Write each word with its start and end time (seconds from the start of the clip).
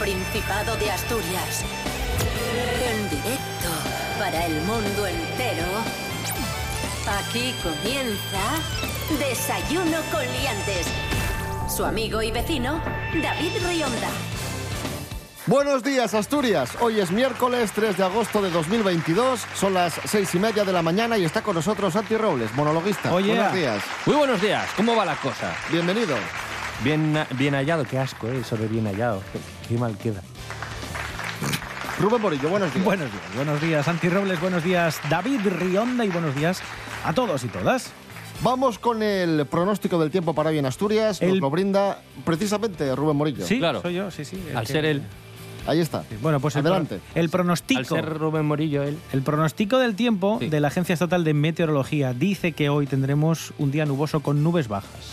Principado 0.00 0.76
de 0.76 0.90
Asturias. 0.90 1.62
En 2.90 3.10
directo 3.10 3.68
para 4.18 4.46
el 4.46 4.54
mundo 4.62 5.06
entero. 5.06 5.66
Aquí 7.06 7.54
comienza 7.62 9.18
Desayuno 9.18 9.98
con 10.10 10.22
Liantes. 10.22 10.86
Su 11.68 11.84
amigo 11.84 12.22
y 12.22 12.30
vecino, 12.30 12.80
David 13.22 13.52
Rionda. 13.62 14.08
Buenos 15.44 15.82
días, 15.82 16.14
Asturias. 16.14 16.70
Hoy 16.80 16.98
es 16.98 17.10
miércoles 17.10 17.70
3 17.74 17.98
de 17.98 18.04
agosto 18.04 18.40
de 18.40 18.50
2022. 18.50 19.44
Son 19.54 19.74
las 19.74 20.00
seis 20.06 20.34
y 20.34 20.38
media 20.38 20.64
de 20.64 20.72
la 20.72 20.80
mañana 20.80 21.18
y 21.18 21.26
está 21.26 21.42
con 21.42 21.56
nosotros 21.56 21.92
Santi 21.92 22.16
Robles, 22.16 22.54
monologuista. 22.54 23.12
Oye, 23.12 23.34
Buenos 23.34 23.52
días. 23.52 23.82
Muy 24.06 24.16
buenos 24.16 24.40
días. 24.40 24.66
¿Cómo 24.78 24.96
va 24.96 25.04
la 25.04 25.16
cosa? 25.16 25.54
Bienvenido. 25.70 26.16
Bien, 26.82 27.26
bien 27.32 27.52
hallado. 27.52 27.84
Qué 27.84 27.98
asco, 27.98 28.28
¿eh? 28.28 28.38
Eso 28.40 28.56
de 28.56 28.66
bien 28.66 28.86
hallado. 28.86 29.22
Queda. 30.02 30.20
Rubén 32.00 32.20
Morillo, 32.20 32.48
buenos 32.48 32.74
días. 32.74 32.84
Buenos 32.84 33.08
días, 33.12 33.22
buenos 33.36 33.60
días, 33.60 33.84
Santi 33.84 34.08
Robles, 34.08 34.40
buenos 34.40 34.64
días, 34.64 34.98
David 35.08 35.40
Rionda 35.46 36.04
y 36.04 36.08
buenos 36.08 36.34
días 36.34 36.60
a 37.04 37.12
todos 37.12 37.44
y 37.44 37.48
todas. 37.48 37.92
Vamos 38.42 38.80
con 38.80 39.00
el 39.04 39.46
pronóstico 39.46 40.00
del 40.00 40.10
tiempo 40.10 40.34
para 40.34 40.50
hoy 40.50 40.58
en 40.58 40.66
Asturias. 40.66 41.22
Nos 41.22 41.30
El- 41.30 41.38
lo 41.38 41.50
brinda 41.50 42.02
precisamente 42.24 42.96
Rubén 42.96 43.16
Morillo. 43.16 43.46
Sí, 43.46 43.58
Claro. 43.58 43.80
soy 43.80 43.94
yo, 43.94 44.10
sí, 44.10 44.24
sí. 44.24 44.42
Al 44.54 44.66
que- 44.66 44.72
ser 44.72 44.84
él, 44.84 45.02
Ahí 45.66 45.78
está. 45.78 46.02
Bueno, 46.22 46.40
pues 46.40 46.56
el, 46.56 46.62
Adelante. 46.66 46.96
pro- 47.12 47.20
el 47.20 47.28
pronóstico. 47.28 47.78
al 47.80 47.86
ser 47.86 48.18
Rubén 48.18 48.46
Morillo, 48.46 48.82
él. 48.82 48.98
El 49.12 49.20
pronóstico 49.22 49.78
del 49.78 49.94
tiempo 49.94 50.38
Sí. 50.40 50.48
de 50.48 50.58
la 50.58 50.68
Agencia 50.68 50.94
Estatal 50.94 51.22
de 51.22 51.34
Meteorología 51.34 52.12
dice 52.14 52.52
que 52.52 52.70
hoy 52.70 52.86
tendremos 52.86 53.52
un 53.58 53.70
día 53.70 53.84
nuboso 53.84 54.18
con 54.20 54.42
nubes 54.42 54.66
bajas, 54.68 55.12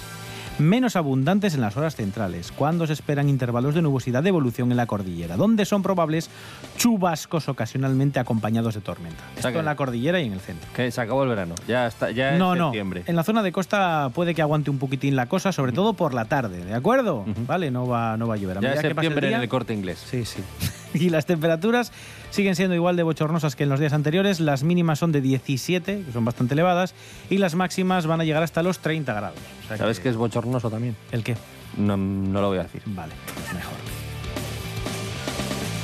menos 0.59 0.95
abundantes 0.95 1.53
en 1.53 1.61
las 1.61 1.77
horas 1.77 1.95
centrales, 1.95 2.52
cuando 2.52 2.88
se 2.88 2.94
esperan 2.94 3.30
intervalos 3.30 3.75
de 3.75 3.81
nubosidad 3.81 4.23
de 4.23 4.30
evolución 4.30 4.72
en 4.72 4.77
la 4.77 4.86
cordillera, 4.86 5.38
donde 5.38 5.66
son 5.66 5.83
probables 5.83 6.30
chubascos 6.77 7.49
ocasionalmente 7.49 8.19
acompañados 8.19 8.75
de 8.75 8.81
tormenta. 8.81 9.23
Esto 9.36 9.49
en 9.49 9.66
la 9.66 9.75
cordillera 9.75 10.19
y 10.19 10.25
en 10.27 10.33
el 10.33 10.39
centro. 10.39 10.67
Que 10.75 10.91
se 10.91 11.02
acabó 11.02 11.23
el 11.23 11.30
verano. 11.30 11.55
Ya 11.67 11.88
está, 11.88 12.11
ya 12.11 12.38
no, 12.38 12.53
es 12.53 12.59
no. 12.59 12.66
septiembre. 12.67 13.03
En 13.08 13.16
la 13.16 13.23
zona 13.23 13.44
de 13.44 13.52
costa 13.52 14.11
puede 14.14 14.33
que 14.33 14.41
aguante 14.41 14.69
un 14.69 14.80
poquitín 14.80 15.16
la 15.16 15.27
cosa, 15.27 15.52
sobre 15.52 15.72
todo 15.72 15.94
por 15.94 16.14
la 16.14 16.25
tarde, 16.25 16.64
¿de 16.64 16.73
acuerdo? 16.73 17.25
Vale, 17.45 17.71
no 17.71 17.88
va, 17.88 18.17
no 18.17 18.27
va 18.27 18.36
a 18.36 18.38
llover. 18.38 18.58
A 18.58 18.61
Ya 18.61 18.73
es 18.73 18.81
que 18.81 18.88
septiembre 18.88 19.33
en 19.33 19.42
el 19.42 19.49
corte 19.49 19.73
inglés. 19.73 20.03
Sí, 20.09 20.25
sí. 20.25 20.42
Y 20.94 21.09
las 21.09 21.25
temperaturas 21.25 21.92
siguen 22.31 22.56
siendo 22.56 22.75
igual 22.75 22.95
de 22.95 23.03
bochornosas 23.03 23.56
que 23.56 23.64
en 23.64 23.70
los 23.70 23.80
días 23.80 23.94
anteriores. 23.94 24.39
Las 24.39 24.64
mínimas 24.64 25.00
son 25.00 25.11
de 25.11 25.22
17, 25.22 26.03
que 26.06 26.11
son 26.11 26.25
bastante 26.25 26.53
elevadas, 26.53 26.94
y 27.30 27.38
las 27.38 27.56
máximas 27.56 28.06
van 28.08 28.22
a 28.22 28.23
llegar 28.23 28.44
hasta 28.44 28.64
los 28.64 28.80
30 28.80 29.14
grados. 29.14 29.39
O 29.66 29.67
sea 29.67 29.78
¿Sabes 29.78 30.00
que 30.00 30.09
es 30.09 30.16
bochornoso 30.16 30.70
también? 30.70 30.95
¿El 31.11 31.23
qué? 31.23 31.36
No, 31.78 31.98
no 31.98 32.42
lo 32.42 32.48
voy 32.50 32.59
a 32.59 32.64
decir. 32.64 32.81
Vale, 32.86 33.14
pues 33.33 33.53
mejor. 33.53 33.78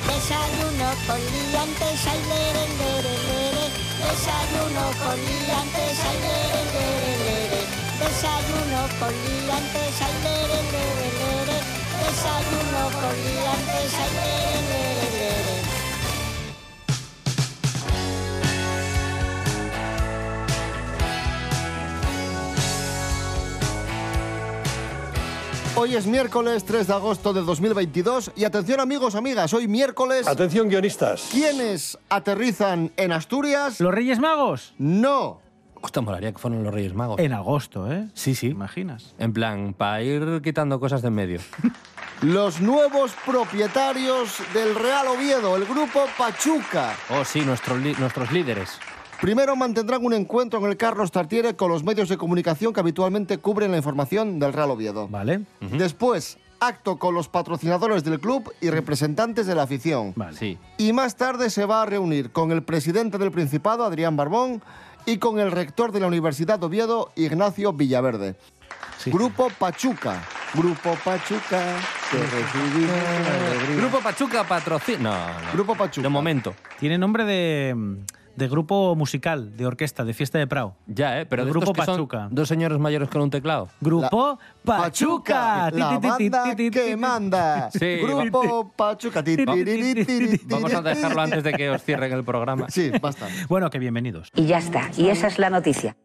Desayuno 0.06 0.88
con 1.06 1.20
liantes, 1.20 2.06
ay, 2.06 2.20
lere, 2.28 2.64
lere, 2.80 3.14
lere. 3.28 3.66
Desayuno 4.04 4.84
con 5.00 5.16
liantes, 5.16 5.98
ay, 6.08 6.18
lere, 6.24 6.62
lere, 6.74 7.12
lere. 7.24 7.60
Desayuno 8.00 8.80
con 9.00 9.12
liantes, 9.12 9.94
ay, 10.00 10.14
lere, 10.24 10.60
lere, 10.72 11.08
lere. 11.20 11.58
Desayuno 12.04 12.82
con 13.00 13.14
liantes, 13.24 13.92
ay, 14.00 14.10
lere, 14.16 14.60
lere. 14.68 14.73
Hoy 25.84 25.96
es 25.96 26.06
miércoles 26.06 26.64
3 26.64 26.86
de 26.86 26.94
agosto 26.94 27.34
de 27.34 27.42
2022 27.42 28.32
y 28.36 28.44
atención 28.44 28.80
amigos, 28.80 29.14
amigas, 29.16 29.52
hoy 29.52 29.68
miércoles... 29.68 30.26
Atención 30.26 30.70
guionistas. 30.70 31.28
¿Quiénes 31.30 31.98
aterrizan 32.08 32.90
en 32.96 33.12
Asturias? 33.12 33.80
¿Los 33.80 33.92
Reyes 33.92 34.18
Magos? 34.18 34.72
No. 34.78 35.42
Hostia, 35.82 36.00
molaría 36.00 36.32
que 36.32 36.38
fueron 36.38 36.64
los 36.64 36.72
Reyes 36.72 36.94
Magos. 36.94 37.20
En 37.20 37.34
agosto, 37.34 37.92
¿eh? 37.92 38.08
Sí, 38.14 38.34
sí. 38.34 38.46
¿Te 38.46 38.52
imaginas? 38.52 39.14
En 39.18 39.34
plan, 39.34 39.74
para 39.74 40.00
ir 40.00 40.40
quitando 40.42 40.80
cosas 40.80 41.02
de 41.02 41.08
en 41.08 41.14
medio. 41.14 41.40
Los 42.22 42.62
nuevos 42.62 43.12
propietarios 43.26 44.38
del 44.54 44.74
Real 44.74 45.08
Oviedo, 45.08 45.54
el 45.56 45.66
grupo 45.66 46.06
Pachuca. 46.16 46.96
Oh, 47.10 47.26
sí, 47.26 47.42
nuestros 47.42 48.32
líderes. 48.32 48.78
Primero 49.24 49.56
mantendrán 49.56 50.04
un 50.04 50.12
encuentro 50.12 50.58
en 50.58 50.66
el 50.66 50.76
Carlos 50.76 51.10
Tartiere 51.10 51.56
con 51.56 51.70
los 51.70 51.82
medios 51.82 52.10
de 52.10 52.18
comunicación 52.18 52.74
que 52.74 52.80
habitualmente 52.80 53.38
cubren 53.38 53.70
la 53.70 53.78
información 53.78 54.38
del 54.38 54.52
Real 54.52 54.70
Oviedo. 54.70 55.08
¿Vale? 55.08 55.46
Después, 55.62 56.36
acto 56.60 56.98
con 56.98 57.14
los 57.14 57.28
patrocinadores 57.28 58.04
del 58.04 58.20
club 58.20 58.52
y 58.60 58.68
representantes 58.68 59.46
de 59.46 59.54
la 59.54 59.62
afición. 59.62 60.12
Vale. 60.14 60.36
Sí. 60.36 60.58
Y 60.76 60.92
más 60.92 61.16
tarde 61.16 61.48
se 61.48 61.64
va 61.64 61.80
a 61.80 61.86
reunir 61.86 62.32
con 62.32 62.52
el 62.52 62.64
presidente 62.64 63.16
del 63.16 63.30
Principado, 63.30 63.86
Adrián 63.86 64.14
Barbón, 64.14 64.62
y 65.06 65.16
con 65.16 65.40
el 65.40 65.52
rector 65.52 65.90
de 65.90 66.00
la 66.00 66.06
Universidad 66.06 66.58
de 66.58 66.66
Oviedo, 66.66 67.10
Ignacio 67.16 67.72
Villaverde. 67.72 68.36
Sí. 68.98 69.10
Grupo 69.10 69.48
Pachuca. 69.58 70.22
Grupo 70.52 70.98
Pachuca. 71.02 71.76
recibimos. 72.12 73.76
Grupo 73.78 74.00
Pachuca 74.00 74.44
patrocina. 74.44 74.98
No, 74.98 75.46
no. 75.46 75.52
Grupo 75.54 75.74
Pachuca. 75.74 76.02
De 76.02 76.10
momento. 76.10 76.54
Tiene 76.78 76.98
nombre 76.98 77.24
de, 77.24 77.74
de 78.36 78.48
grupo 78.48 78.94
musical, 78.96 79.56
de 79.56 79.66
orquesta, 79.66 80.04
de 80.04 80.14
fiesta 80.14 80.38
de 80.38 80.46
Prado. 80.46 80.76
Ya, 80.86 81.20
¿eh? 81.20 81.26
Pero 81.26 81.42
El 81.42 81.46
de 81.46 81.52
Grupo 81.52 81.70
estos 81.72 81.76
que 81.76 81.84
son 81.86 81.94
Pachuca. 81.96 82.28
dos 82.30 82.48
señores 82.48 82.78
mayores 82.78 83.08
con 83.08 83.22
un 83.22 83.30
teclado. 83.30 83.68
Grupo 83.80 84.38
Pachuca. 84.64 85.70
La 85.70 85.98
Ti, 86.00 86.08
ti, 86.08 86.16
ti, 86.16 86.28
banda 86.30 86.42
ti, 86.44 86.50
ti, 86.56 86.70
ti, 86.70 86.70
que 86.70 86.96
manda. 86.96 87.70
Sí, 87.78 87.96
Grupo 88.02 88.72
Pachuca. 88.76 89.22
Ti, 89.22 89.36
ti, 89.36 89.44
ti, 89.46 89.64
ti, 89.64 90.04
ti, 90.04 90.38
ti, 90.38 90.40
Vamos 90.46 90.74
a 90.74 90.82
dejarlo 90.82 91.20
antes 91.20 91.44
de 91.44 91.52
que 91.52 91.70
os 91.70 91.82
cierren 91.82 92.12
el 92.12 92.24
programa. 92.24 92.66
Sí, 92.68 92.90
basta. 93.00 93.28
Bueno, 93.48 93.70
que 93.70 93.78
bienvenidos. 93.78 94.30
Y 94.34 94.46
ya 94.46 94.58
está. 94.58 94.90
Y 94.96 95.08
esa 95.08 95.28
es 95.28 95.38
la 95.38 95.50
noticia. 95.50 95.96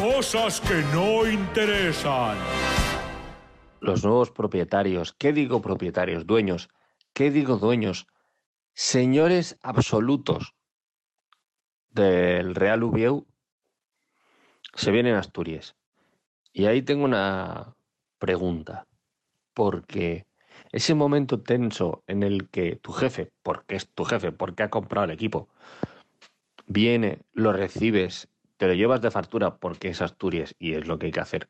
Cosas 0.00 0.60
que 0.60 0.82
no 0.92 1.26
interesan. 1.26 2.36
los 3.80 4.02
nuevos 4.04 4.30
propietarios, 4.30 5.14
¿qué 5.18 5.32
digo 5.32 5.60
propietarios? 5.60 6.26
Dueños, 6.26 6.68
¿qué 7.12 7.30
digo 7.30 7.58
dueños? 7.58 8.06
Señores 8.72 9.58
absolutos 9.62 10.53
del 11.94 12.54
Real 12.54 12.82
Ubieu 12.82 13.26
se 14.74 14.90
vienen 14.90 15.14
a 15.14 15.20
Asturias. 15.20 15.76
Y 16.52 16.66
ahí 16.66 16.82
tengo 16.82 17.04
una 17.04 17.74
pregunta, 18.18 18.86
porque 19.54 20.26
ese 20.72 20.94
momento 20.94 21.40
tenso 21.40 22.02
en 22.06 22.22
el 22.22 22.48
que 22.48 22.76
tu 22.76 22.92
jefe, 22.92 23.32
porque 23.42 23.76
es 23.76 23.88
tu 23.88 24.04
jefe, 24.04 24.32
porque 24.32 24.62
ha 24.62 24.70
comprado 24.70 25.04
el 25.04 25.10
equipo, 25.12 25.48
viene, 26.66 27.20
lo 27.32 27.52
recibes, 27.52 28.28
te 28.56 28.66
lo 28.66 28.74
llevas 28.74 29.00
de 29.00 29.10
factura 29.10 29.56
porque 29.56 29.88
es 29.88 30.02
Asturias 30.02 30.54
y 30.58 30.74
es 30.74 30.86
lo 30.86 30.98
que 30.98 31.06
hay 31.06 31.12
que 31.12 31.20
hacer. 31.20 31.48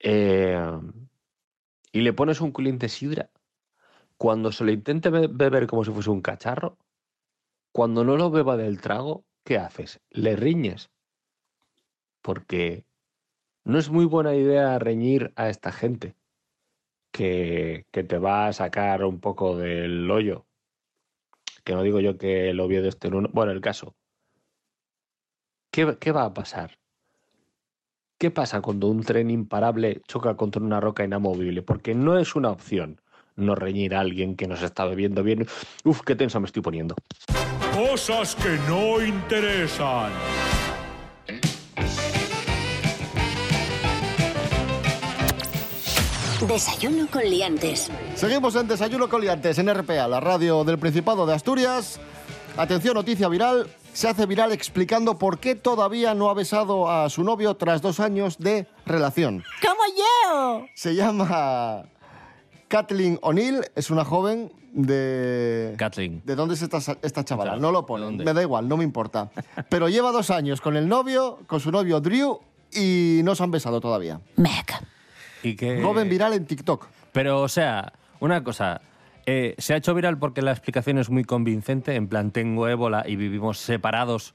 Eh, 0.00 0.58
y 1.92 2.00
le 2.00 2.12
pones 2.12 2.40
un 2.40 2.52
de 2.78 2.88
sidra, 2.88 3.30
cuando 4.16 4.52
se 4.52 4.64
lo 4.64 4.72
intente 4.72 5.10
be- 5.10 5.28
beber 5.28 5.66
como 5.66 5.84
si 5.84 5.92
fuese 5.92 6.10
un 6.10 6.22
cacharro, 6.22 6.76
cuando 7.74 8.04
no 8.04 8.16
lo 8.16 8.30
beba 8.30 8.56
del 8.56 8.80
trago, 8.80 9.24
¿qué 9.42 9.58
haces? 9.58 10.00
Le 10.10 10.36
riñes. 10.36 10.92
Porque 12.22 12.86
no 13.64 13.80
es 13.80 13.90
muy 13.90 14.04
buena 14.04 14.36
idea 14.36 14.78
reñir 14.78 15.32
a 15.34 15.48
esta 15.48 15.72
gente 15.72 16.14
que, 17.10 17.84
te 17.90 18.18
va 18.18 18.46
a 18.46 18.52
sacar 18.52 19.02
un 19.04 19.18
poco 19.18 19.56
del 19.56 20.08
hoyo. 20.08 20.46
Que 21.64 21.74
no 21.74 21.82
digo 21.82 21.98
yo 21.98 22.16
que 22.16 22.50
el 22.50 22.60
Oviedo 22.60 22.88
esté 22.88 23.08
en 23.08 23.14
uno. 23.14 23.28
Bueno, 23.32 23.50
el 23.50 23.60
caso. 23.60 23.96
¿Qué, 25.72 25.98
qué 25.98 26.12
va 26.12 26.26
a 26.26 26.32
pasar? 26.32 26.78
¿Qué 28.18 28.30
pasa 28.30 28.62
cuando 28.62 28.86
un 28.86 29.02
tren 29.02 29.30
imparable 29.30 30.00
choca 30.06 30.36
contra 30.36 30.62
una 30.62 30.78
roca 30.78 31.02
inamovible? 31.02 31.62
Porque 31.62 31.96
no 31.96 32.20
es 32.20 32.36
una 32.36 32.52
opción 32.52 33.00
no 33.34 33.56
reñir 33.56 33.96
a 33.96 34.00
alguien 34.00 34.36
que 34.36 34.46
nos 34.46 34.62
está 34.62 34.84
bebiendo 34.84 35.24
bien. 35.24 35.48
Uf, 35.84 36.02
qué 36.02 36.14
tenso 36.14 36.38
me 36.38 36.46
estoy 36.46 36.62
poniendo. 36.62 36.94
Cosas 37.74 38.36
que 38.36 38.50
no 38.68 39.04
interesan. 39.04 40.12
Desayuno 46.46 47.08
con 47.10 47.24
liantes. 47.24 47.90
Seguimos 48.14 48.54
en 48.54 48.68
Desayuno 48.68 49.08
Coliantes 49.08 49.58
en 49.58 49.74
RPA, 49.74 50.06
la 50.06 50.20
radio 50.20 50.62
del 50.62 50.78
Principado 50.78 51.26
de 51.26 51.34
Asturias. 51.34 51.98
Atención, 52.56 52.94
noticia 52.94 53.28
viral. 53.28 53.66
Se 53.92 54.08
hace 54.08 54.24
viral 54.26 54.52
explicando 54.52 55.18
por 55.18 55.40
qué 55.40 55.56
todavía 55.56 56.14
no 56.14 56.30
ha 56.30 56.34
besado 56.34 56.88
a 56.88 57.10
su 57.10 57.24
novio 57.24 57.56
tras 57.56 57.82
dos 57.82 57.98
años 57.98 58.38
de 58.38 58.68
relación. 58.86 59.42
¡Como 59.60 59.82
yo! 59.96 60.66
Se 60.74 60.94
llama 60.94 61.86
Kathleen 62.74 63.20
O'Neill, 63.22 63.60
es 63.76 63.90
una 63.90 64.04
joven 64.04 64.50
de... 64.72 65.74
Kathleen. 65.78 66.22
¿De 66.24 66.34
dónde 66.34 66.54
es 66.54 66.62
esta, 66.62 66.78
esta 67.02 67.24
chavala? 67.24 67.52
Claro, 67.52 67.62
No 67.62 67.70
lo 67.70 67.82
¿de 67.82 67.86
pone, 67.86 68.04
dónde? 68.04 68.24
me 68.24 68.32
da 68.32 68.42
igual, 68.42 68.66
no 68.68 68.76
me 68.76 68.82
importa. 68.82 69.30
Pero 69.68 69.88
lleva 69.88 70.10
dos 70.10 70.30
años 70.30 70.60
con 70.60 70.76
el 70.76 70.88
novio, 70.88 71.38
con 71.46 71.60
su 71.60 71.70
novio 71.70 72.00
Drew, 72.00 72.40
y 72.72 73.20
no 73.22 73.36
se 73.36 73.44
han 73.44 73.52
besado 73.52 73.80
todavía. 73.80 74.20
Meg. 74.34 74.66
Y 75.44 75.54
que... 75.54 75.80
Joven 75.80 76.08
viral 76.08 76.32
en 76.32 76.46
TikTok. 76.46 76.88
Pero, 77.12 77.42
o 77.42 77.48
sea, 77.48 77.92
una 78.18 78.42
cosa. 78.42 78.80
Eh, 79.24 79.54
se 79.58 79.74
ha 79.74 79.76
hecho 79.76 79.94
viral 79.94 80.18
porque 80.18 80.42
la 80.42 80.50
explicación 80.50 80.98
es 80.98 81.10
muy 81.10 81.22
convincente, 81.22 81.94
en 81.94 82.08
plan 82.08 82.32
tengo 82.32 82.66
ébola 82.66 83.04
y 83.06 83.14
vivimos 83.14 83.58
separados 83.58 84.34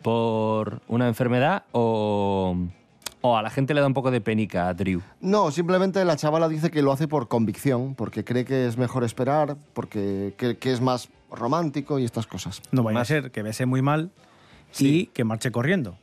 por 0.00 0.80
una 0.86 1.08
enfermedad 1.08 1.64
o, 1.72 2.56
o 3.22 3.36
a 3.36 3.42
la 3.42 3.50
gente 3.50 3.74
le 3.74 3.80
da 3.80 3.86
un 3.86 3.94
poco 3.94 4.10
de 4.10 4.20
penica 4.20 4.68
a 4.68 4.74
Drew. 4.74 5.02
No, 5.20 5.50
simplemente 5.50 6.04
la 6.04 6.16
chavala 6.16 6.48
dice 6.48 6.70
que 6.70 6.82
lo 6.82 6.92
hace 6.92 7.06
por 7.08 7.28
convicción, 7.28 7.94
porque 7.94 8.24
cree 8.24 8.44
que 8.44 8.66
es 8.66 8.78
mejor 8.78 9.04
esperar, 9.04 9.56
porque 9.74 10.34
que, 10.38 10.56
que 10.56 10.72
es 10.72 10.80
más 10.80 11.08
romántico 11.30 11.98
y 11.98 12.04
estas 12.04 12.26
cosas. 12.26 12.62
No 12.72 12.82
vaya 12.82 13.00
a 13.00 13.04
ser 13.04 13.30
que 13.30 13.42
bese 13.42 13.66
muy 13.66 13.82
mal 13.82 14.10
y 14.78 15.06
que 15.06 15.24
marche 15.24 15.50
corriendo. 15.52 15.96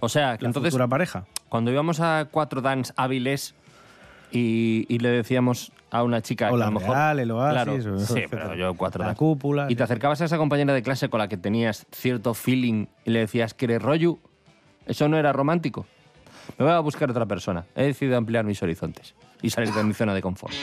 O 0.00 0.08
sea, 0.08 0.36
que 0.36 0.44
La 0.44 0.48
entonces 0.50 0.70
futura 0.72 0.86
pareja. 0.88 1.24
cuando 1.48 1.70
íbamos 1.72 2.00
a 2.00 2.28
cuatro 2.30 2.60
dance 2.60 2.92
hábiles 2.96 3.54
y, 4.30 4.86
y 4.88 4.98
le 4.98 5.08
decíamos 5.08 5.72
a 5.90 6.02
una 6.04 6.22
chica 6.22 6.48
O 6.48 6.52
que 6.52 6.58
la 6.58 6.66
a 6.66 6.70
lo 6.70 6.78
mejor 6.78 6.94
Real, 6.94 7.18
el 7.18 7.30
Oasis, 7.32 7.84
claro, 7.84 7.96
o- 7.96 7.98
sí, 7.98 8.22
pero 8.30 8.54
yo 8.54 8.74
cuatro 8.74 9.00
La 9.00 9.06
dance. 9.06 9.18
cúpula, 9.18 9.66
y 9.66 9.70
sí. 9.70 9.76
te 9.76 9.82
acercabas 9.82 10.20
a 10.20 10.26
esa 10.26 10.38
compañera 10.38 10.72
de 10.72 10.82
clase 10.82 11.08
con 11.08 11.18
la 11.18 11.26
que 11.28 11.36
tenías 11.36 11.86
cierto 11.90 12.34
feeling 12.34 12.86
y 13.04 13.10
le 13.10 13.20
decías 13.20 13.54
que 13.54 13.64
eres 13.64 13.82
rollo, 13.82 14.18
eso 14.86 15.08
no 15.08 15.16
era 15.18 15.32
romántico. 15.32 15.86
Me 16.58 16.64
voy 16.64 16.74
a 16.74 16.80
buscar 16.80 17.10
otra 17.10 17.26
persona. 17.26 17.64
He 17.74 17.84
decidido 17.84 18.16
ampliar 18.16 18.44
mis 18.44 18.62
horizontes 18.62 19.14
y 19.42 19.50
salir 19.50 19.72
de 19.72 19.84
mi 19.84 19.94
zona 19.94 20.14
de 20.14 20.22
confort. 20.22 20.54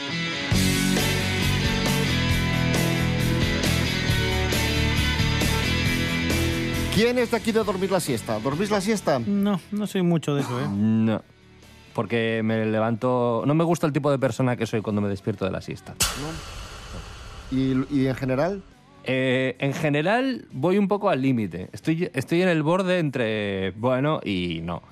¿Quién 6.94 7.18
es 7.18 7.30
de 7.30 7.36
aquí 7.36 7.52
de 7.52 7.62
dormir 7.62 7.92
la 7.92 8.00
siesta? 8.00 8.40
¿Dormís 8.40 8.70
la 8.70 8.80
siesta? 8.80 9.20
No, 9.20 9.60
no 9.70 9.86
soy 9.86 10.02
mucho 10.02 10.34
de 10.34 10.40
eso, 10.40 10.60
¿eh? 10.60 10.66
No. 10.68 11.22
Porque 11.94 12.40
me 12.42 12.66
levanto. 12.66 13.44
No 13.46 13.54
me 13.54 13.62
gusta 13.62 13.86
el 13.86 13.92
tipo 13.92 14.10
de 14.10 14.18
persona 14.18 14.56
que 14.56 14.66
soy 14.66 14.80
cuando 14.82 15.00
me 15.00 15.08
despierto 15.08 15.44
de 15.44 15.52
la 15.52 15.60
siesta. 15.60 15.94
¿Y, 17.52 17.74
y 17.90 18.06
en 18.08 18.14
general? 18.16 18.62
Eh, 19.04 19.56
en 19.60 19.74
general, 19.74 20.46
voy 20.50 20.76
un 20.76 20.88
poco 20.88 21.08
al 21.08 21.22
límite. 21.22 21.68
Estoy, 21.72 22.10
estoy 22.14 22.42
en 22.42 22.48
el 22.48 22.62
borde 22.64 22.98
entre 22.98 23.70
bueno 23.72 24.20
y 24.24 24.60
no. 24.62 24.82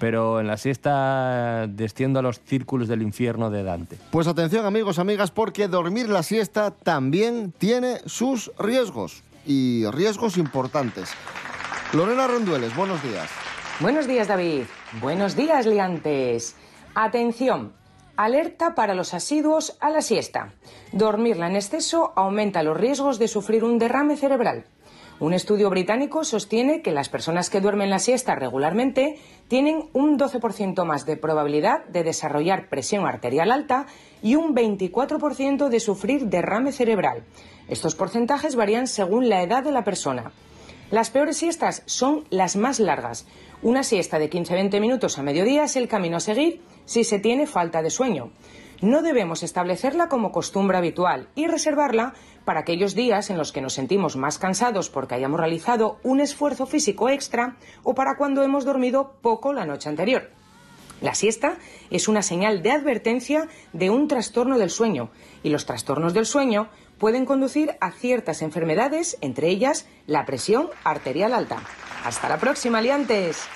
Pero 0.00 0.40
en 0.40 0.48
la 0.48 0.56
siesta 0.56 1.66
desciendo 1.68 2.18
a 2.18 2.22
los 2.22 2.40
círculos 2.40 2.88
del 2.88 3.02
infierno 3.02 3.50
de 3.50 3.62
Dante. 3.62 3.98
Pues 4.10 4.26
atención 4.26 4.66
amigos, 4.66 4.98
amigas, 4.98 5.30
porque 5.30 5.68
dormir 5.68 6.08
la 6.08 6.22
siesta 6.22 6.72
también 6.72 7.52
tiene 7.56 8.00
sus 8.06 8.50
riesgos. 8.58 9.22
Y 9.46 9.84
riesgos 9.90 10.38
importantes. 10.38 11.10
Lorena 11.92 12.26
Rendueles, 12.26 12.74
buenos 12.74 13.02
días. 13.02 13.28
Buenos 13.80 14.06
días, 14.06 14.28
David. 14.28 14.64
Buenos 15.00 15.36
días, 15.36 15.66
liantes. 15.66 16.56
Atención. 16.94 17.72
Alerta 18.16 18.74
para 18.74 18.94
los 18.94 19.14
asiduos 19.14 19.76
a 19.80 19.90
la 19.90 20.02
siesta. 20.02 20.52
Dormirla 20.92 21.46
en 21.48 21.56
exceso 21.56 22.12
aumenta 22.16 22.62
los 22.62 22.76
riesgos 22.76 23.18
de 23.18 23.28
sufrir 23.28 23.64
un 23.64 23.78
derrame 23.78 24.16
cerebral. 24.16 24.66
Un 25.20 25.34
estudio 25.34 25.68
británico 25.68 26.24
sostiene 26.24 26.80
que 26.80 26.92
las 26.92 27.10
personas 27.10 27.50
que 27.50 27.60
duermen 27.60 27.90
la 27.90 27.98
siesta 27.98 28.36
regularmente 28.36 29.18
tienen 29.48 29.90
un 29.92 30.18
12% 30.18 30.82
más 30.86 31.04
de 31.04 31.18
probabilidad 31.18 31.84
de 31.88 32.02
desarrollar 32.02 32.70
presión 32.70 33.06
arterial 33.06 33.52
alta 33.52 33.84
y 34.22 34.36
un 34.36 34.54
24% 34.54 35.68
de 35.68 35.78
sufrir 35.78 36.28
derrame 36.28 36.72
cerebral. 36.72 37.24
Estos 37.68 37.94
porcentajes 37.94 38.56
varían 38.56 38.86
según 38.86 39.28
la 39.28 39.42
edad 39.42 39.62
de 39.62 39.72
la 39.72 39.84
persona. 39.84 40.32
Las 40.90 41.10
peores 41.10 41.36
siestas 41.36 41.82
son 41.84 42.24
las 42.30 42.56
más 42.56 42.80
largas. 42.80 43.26
Una 43.62 43.82
siesta 43.82 44.18
de 44.18 44.30
15-20 44.30 44.80
minutos 44.80 45.18
a 45.18 45.22
mediodía 45.22 45.64
es 45.64 45.76
el 45.76 45.86
camino 45.86 46.16
a 46.16 46.20
seguir 46.20 46.62
si 46.86 47.04
se 47.04 47.18
tiene 47.18 47.46
falta 47.46 47.82
de 47.82 47.90
sueño. 47.90 48.30
No 48.80 49.02
debemos 49.02 49.42
establecerla 49.42 50.08
como 50.08 50.32
costumbre 50.32 50.78
habitual 50.78 51.28
y 51.34 51.46
reservarla 51.46 52.14
para 52.46 52.60
aquellos 52.60 52.94
días 52.94 53.28
en 53.28 53.36
los 53.36 53.52
que 53.52 53.60
nos 53.60 53.74
sentimos 53.74 54.16
más 54.16 54.38
cansados 54.38 54.88
porque 54.88 55.14
hayamos 55.14 55.38
realizado 55.38 55.98
un 56.02 56.20
esfuerzo 56.20 56.66
físico 56.66 57.10
extra 57.10 57.56
o 57.82 57.94
para 57.94 58.16
cuando 58.16 58.42
hemos 58.42 58.64
dormido 58.64 59.16
poco 59.20 59.52
la 59.52 59.66
noche 59.66 59.90
anterior. 59.90 60.30
La 61.02 61.14
siesta 61.14 61.56
es 61.90 62.08
una 62.08 62.22
señal 62.22 62.62
de 62.62 62.72
advertencia 62.72 63.48
de 63.72 63.90
un 63.90 64.08
trastorno 64.08 64.58
del 64.58 64.70
sueño 64.70 65.10
y 65.42 65.50
los 65.50 65.66
trastornos 65.66 66.14
del 66.14 66.26
sueño 66.26 66.68
pueden 66.98 67.24
conducir 67.24 67.76
a 67.80 67.90
ciertas 67.90 68.42
enfermedades, 68.42 69.16
entre 69.20 69.48
ellas 69.48 69.86
la 70.06 70.26
presión 70.26 70.68
arterial 70.84 71.32
alta. 71.32 71.62
Hasta 72.04 72.28
la 72.28 72.38
próxima, 72.38 72.82
liantes. 72.82 73.46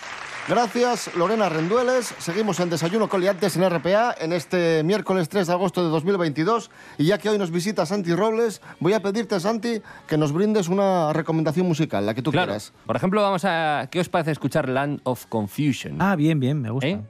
Gracias, 0.47 1.11
Lorena 1.17 1.49
Rendueles. 1.49 2.15
Seguimos 2.19 2.61
en 2.61 2.69
Desayuno 2.69 3.09
con 3.09 3.23
Liantes 3.23 3.57
en 3.57 3.69
RPA 3.69 4.15
en 4.21 4.35
este 4.35 4.83
miércoles 4.85 5.31
3 5.31 5.47
de 5.47 5.53
agosto 5.55 5.83
de 5.83 5.89
2022. 5.89 6.71
Y 6.99 7.07
ya 7.07 7.17
que 7.17 7.31
hoy 7.31 7.39
nos 7.39 7.51
visita 7.51 7.87
Santi 7.87 8.15
Robles, 8.15 8.61
voy 8.79 8.93
a 8.93 9.01
pedirte, 9.01 9.41
Santi, 9.41 9.81
que 10.07 10.19
nos 10.19 10.33
brindes 10.33 10.69
una 10.69 11.15
recomendación 11.15 11.67
musical, 11.67 12.05
la 12.05 12.13
que 12.13 12.21
tú 12.21 12.31
Claro. 12.31 12.49
quieras. 12.49 12.75
Por 12.85 12.95
ejemplo, 12.95 13.23
vamos 13.23 13.45
a. 13.47 13.89
¿Qué 13.91 14.01
os 14.01 14.11
parece 14.11 14.33
escuchar 14.33 14.69
Land 14.69 15.01
of 15.05 15.25
Confusion? 15.27 15.97
Ah, 16.03 16.15
bien, 16.15 16.39
bien, 16.41 16.61
me 16.61 16.69
gusta. 16.71 16.89
¿Eh? 16.89 17.01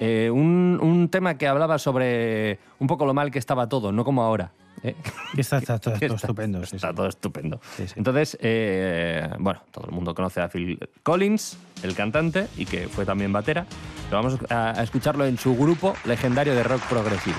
Eh, 0.00 0.30
un, 0.30 0.78
un 0.82 1.10
tema 1.10 1.36
que 1.36 1.46
hablaba 1.46 1.78
sobre 1.78 2.58
un 2.78 2.86
poco 2.86 3.04
lo 3.04 3.12
mal 3.12 3.30
que 3.30 3.38
estaba 3.38 3.68
todo, 3.68 3.92
no 3.92 4.02
como 4.02 4.22
ahora. 4.22 4.52
¿eh? 4.88 4.96
Está, 5.36 5.58
está 5.58 5.78
todo, 5.78 5.94
estupendo. 5.94 6.62
Está 6.62 6.90
sí. 6.90 6.94
todo 6.94 7.06
estupendo. 7.08 7.60
Sí, 7.76 7.86
sí. 7.88 7.94
Entonces, 7.96 8.36
eh, 8.40 9.28
bueno, 9.38 9.62
todo 9.70 9.86
el 9.86 9.92
mundo 9.92 10.14
conoce 10.14 10.40
a 10.40 10.48
Phil 10.48 10.78
Collins, 11.02 11.58
el 11.82 11.94
cantante, 11.94 12.48
y 12.56 12.66
que 12.66 12.88
fue 12.88 13.04
también 13.04 13.32
batera. 13.32 13.66
Pero 14.10 14.22
vamos 14.22 14.38
a 14.50 14.82
escucharlo 14.82 15.24
en 15.24 15.38
su 15.38 15.56
grupo 15.56 15.94
legendario 16.04 16.54
de 16.54 16.62
rock 16.62 16.82
progresivo. 16.88 17.38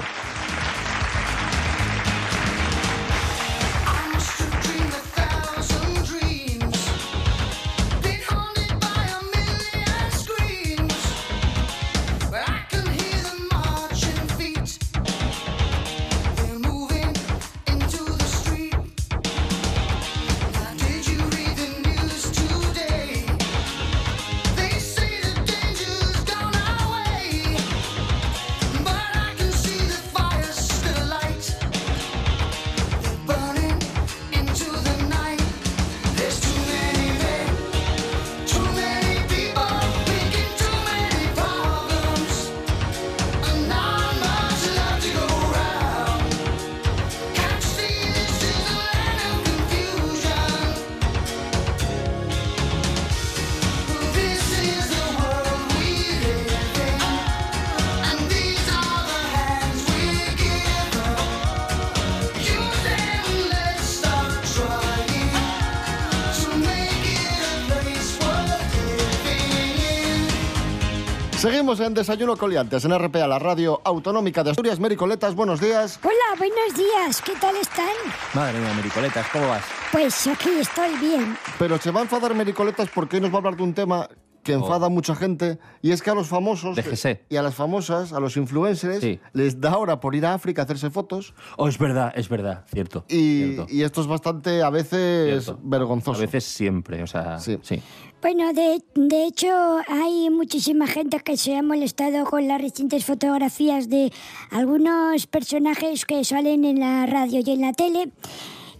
Seguimos 71.43 71.81
en 71.81 71.93
Desayuno 71.93 72.37
con 72.37 72.51
Liantes 72.51 72.85
en 72.85 72.97
RPA, 72.97 73.27
la 73.27 73.37
radio 73.37 73.81
autonómica 73.83 74.45
de 74.45 74.51
Asturias. 74.51 74.79
Mericoletas, 74.79 75.35
buenos 75.35 75.59
días. 75.59 75.99
Hola, 76.01 76.37
buenos 76.37 76.73
días. 76.73 77.21
¿Qué 77.21 77.33
tal 77.33 77.57
están? 77.57 77.91
Madre 78.33 78.61
mía, 78.61 78.73
Mericoletas, 78.73 79.27
¿cómo 79.27 79.49
vas? 79.49 79.65
Pues 79.91 80.25
aquí 80.25 80.51
estoy 80.61 80.95
bien. 81.01 81.37
Pero 81.59 81.77
se 81.79 81.91
va 81.91 81.99
a 81.99 82.03
enfadar 82.03 82.33
Mericoletas 82.33 82.87
porque 82.95 83.17
hoy 83.17 83.23
nos 83.23 83.31
va 83.31 83.35
a 83.35 83.37
hablar 83.39 83.57
de 83.57 83.63
un 83.63 83.73
tema 83.73 84.07
que 84.43 84.53
enfada 84.53 84.87
a 84.87 84.89
mucha 84.89 85.15
gente 85.15 85.57
y 85.81 85.91
es 85.91 86.01
que 86.01 86.09
a 86.09 86.13
los 86.15 86.27
famosos 86.27 86.75
Déjese. 86.75 87.23
y 87.29 87.37
a 87.37 87.41
las 87.41 87.55
famosas, 87.55 88.13
a 88.13 88.19
los 88.19 88.35
influencers, 88.37 88.99
Sí. 89.01 89.19
les 89.33 89.59
da 89.61 89.77
hora 89.77 89.99
por 89.99 90.15
ir 90.15 90.25
a 90.25 90.33
África 90.33 90.61
a 90.61 90.65
hacerse 90.65 90.89
fotos 90.89 91.33
Oh, 91.57 91.67
es 91.67 91.77
verdad, 91.77 92.11
es 92.15 92.29
verdad, 92.29 92.65
cierto. 92.71 93.05
y, 93.07 93.53
cierto, 93.53 93.65
y 93.73 93.81
esto 93.83 94.01
es 94.01 94.07
bastante 94.07 94.61
a 94.61 94.69
veces 94.69 95.43
cierto. 95.45 95.59
vergonzoso. 95.63 96.17
A 96.17 96.21
veces 96.21 96.43
siempre, 96.43 97.01
o 97.03 97.07
sea, 97.07 97.39
Sí. 97.39 97.57
sí. 97.61 97.81
Bueno, 98.21 98.53
de, 98.53 98.81
de 98.95 99.25
hecho, 99.25 99.47
hay 99.89 100.29
muchísima 100.29 100.87
gente 100.87 101.19
que 101.19 101.35
se 101.35 101.57
ha 101.57 101.61
molestado 101.61 102.23
con 102.25 102.47
las 102.47 102.61
recientes 102.61 103.03
fotografías 103.03 103.89
de 103.89 104.13
algunos 104.49 105.27
personajes 105.27 106.05
que 106.05 106.23
salen 106.23 106.63
en 106.63 106.79
la 106.79 107.05
radio 107.05 107.41
y 107.45 107.51
en 107.51 107.59
la 107.61 107.73
tele. 107.73 108.11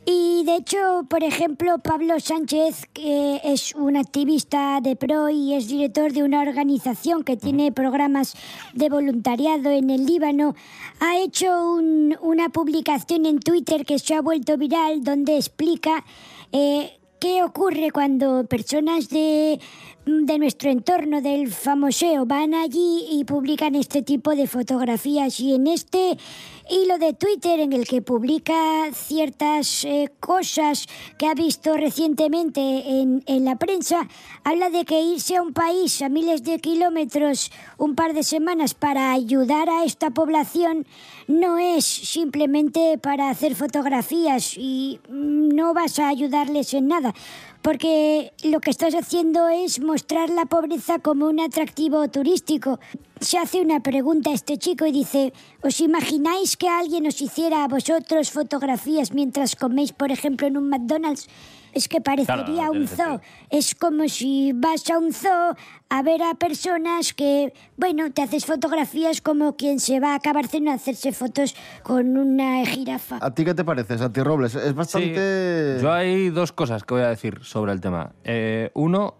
Y 0.05 0.43
de 0.43 0.55
hecho, 0.57 1.05
por 1.09 1.23
ejemplo, 1.23 1.77
Pablo 1.79 2.19
Sánchez, 2.19 2.87
que 2.91 3.39
es 3.43 3.73
un 3.73 3.95
activista 3.95 4.79
de 4.81 4.97
pro 4.97 5.29
y 5.29 5.53
es 5.53 5.67
director 5.69 6.11
de 6.11 6.23
una 6.23 6.41
organización 6.41 7.23
que 7.23 7.37
tiene 7.37 7.71
programas 7.71 8.33
de 8.73 8.89
voluntariado 8.89 9.69
en 9.71 9.89
el 9.89 10.05
Líbano, 10.05 10.55
ha 10.99 11.17
hecho 11.19 11.47
un- 11.75 12.17
una 12.21 12.49
publicación 12.49 13.25
en 13.25 13.39
Twitter 13.39 13.85
que 13.85 13.97
se 13.97 14.13
ha 14.15 14.21
vuelto 14.21 14.57
viral 14.57 15.03
donde 15.03 15.37
explica 15.37 16.03
eh, 16.51 16.99
qué 17.19 17.41
ocurre 17.41 17.89
cuando 17.91 18.45
personas 18.45 19.07
de, 19.09 19.59
de 20.05 20.37
nuestro 20.37 20.69
entorno, 20.69 21.21
del 21.21 21.49
famoseo, 21.49 22.25
van 22.25 22.53
allí 22.53 23.05
y 23.11 23.23
publican 23.23 23.75
este 23.75 24.01
tipo 24.01 24.35
de 24.35 24.47
fotografías. 24.47 25.39
Y 25.39 25.55
en 25.55 25.67
este 25.67 26.17
hilo 26.69 26.97
de 26.97 27.13
Twitter 27.13 27.59
en 27.59 27.73
el 27.73 27.87
que 27.87 28.01
publica 28.01 28.53
ciertas 28.93 29.85
eh, 29.85 30.09
cosas 30.19 30.87
que 31.17 31.27
ha 31.27 31.33
visto 31.33 31.75
recientemente 31.77 32.61
en, 32.61 33.23
en 33.27 33.45
la 33.45 33.57
prensa, 33.57 34.07
habla 34.43 34.69
de 34.69 34.85
que 34.85 35.01
irse 35.01 35.37
a 35.37 35.41
un 35.41 35.53
país 35.53 36.01
a 36.01 36.09
miles 36.09 36.43
de 36.43 36.59
kilómetros 36.59 37.51
un 37.77 37.95
par 37.95 38.13
de 38.13 38.23
semanas 38.23 38.73
para 38.73 39.11
ayudar 39.13 39.69
a 39.69 39.83
esta 39.83 40.11
población 40.11 40.85
no 41.27 41.57
es 41.57 41.85
simplemente 41.85 42.97
para 42.97 43.29
hacer 43.29 43.55
fotografías 43.55 44.57
y 44.57 44.99
mm, 45.09 45.49
no 45.49 45.73
vas 45.73 45.99
a 45.99 46.09
ayudarles 46.09 46.73
en 46.73 46.87
nada. 46.87 47.13
Porque 47.63 48.33
lo 48.43 48.59
que 48.59 48.69
estás 48.69 48.93
haciendo 48.93 49.47
es 49.47 49.79
mostrar 49.79 50.29
la 50.29 50.45
pobreza 50.45 50.99
como 50.99 51.27
un 51.27 51.39
atractivo 51.39 52.05
turístico. 52.09 52.77
Se 53.21 53.37
hace 53.37 53.61
una 53.61 53.79
pregunta 53.79 54.31
a 54.31 54.33
este 54.33 54.57
chico 54.57 54.85
y 54.85 54.91
dice, 54.91 55.31
¿os 55.61 55.79
imagináis 55.79 56.57
que 56.57 56.67
alguien 56.67 57.07
os 57.07 57.21
hiciera 57.21 57.63
a 57.63 57.69
vosotros 57.69 58.31
fotografías 58.31 59.13
mientras 59.13 59.55
coméis, 59.55 59.93
por 59.93 60.11
ejemplo, 60.11 60.45
en 60.45 60.57
un 60.57 60.67
McDonald's? 60.67 61.29
Es 61.73 61.87
que 61.87 62.01
parecería 62.01 62.43
Claro, 62.43 62.73
no 62.73 62.79
un 62.81 62.87
zoo. 62.87 63.21
Es 63.49 63.75
como 63.75 64.07
si 64.07 64.53
vas 64.53 64.89
a 64.89 64.97
un 64.97 65.11
zoo 65.11 65.55
a 65.89 66.01
ver 66.01 66.21
a 66.23 66.33
personas 66.35 67.13
que, 67.13 67.53
bueno, 67.77 68.11
te 68.11 68.21
haces 68.21 68.45
fotografías 68.45 69.21
como 69.21 69.55
quien 69.55 69.79
se 69.79 69.99
va 69.99 70.15
a 70.15 70.33
Barcelona 70.33 70.73
a 70.73 70.75
hacerse 70.75 71.11
fotos 71.11 71.55
con 71.83 72.17
una 72.17 72.65
jirafa. 72.65 73.19
¿A 73.21 73.33
ti 73.33 73.45
qué 73.45 73.53
te 73.53 73.63
parece, 73.63 73.97
Santi 73.97 74.21
Robles? 74.21 74.55
Es 74.55 74.73
bastante... 74.73 75.77
Yo 75.81 75.91
hay 75.91 76.29
dos 76.29 76.51
cosas 76.51 76.83
que 76.83 76.93
voy 76.93 77.03
a 77.03 77.09
decir 77.09 77.39
sobre 77.41 77.71
el 77.71 77.81
tema. 77.81 78.13
Eh, 78.23 78.71
uno, 78.73 79.15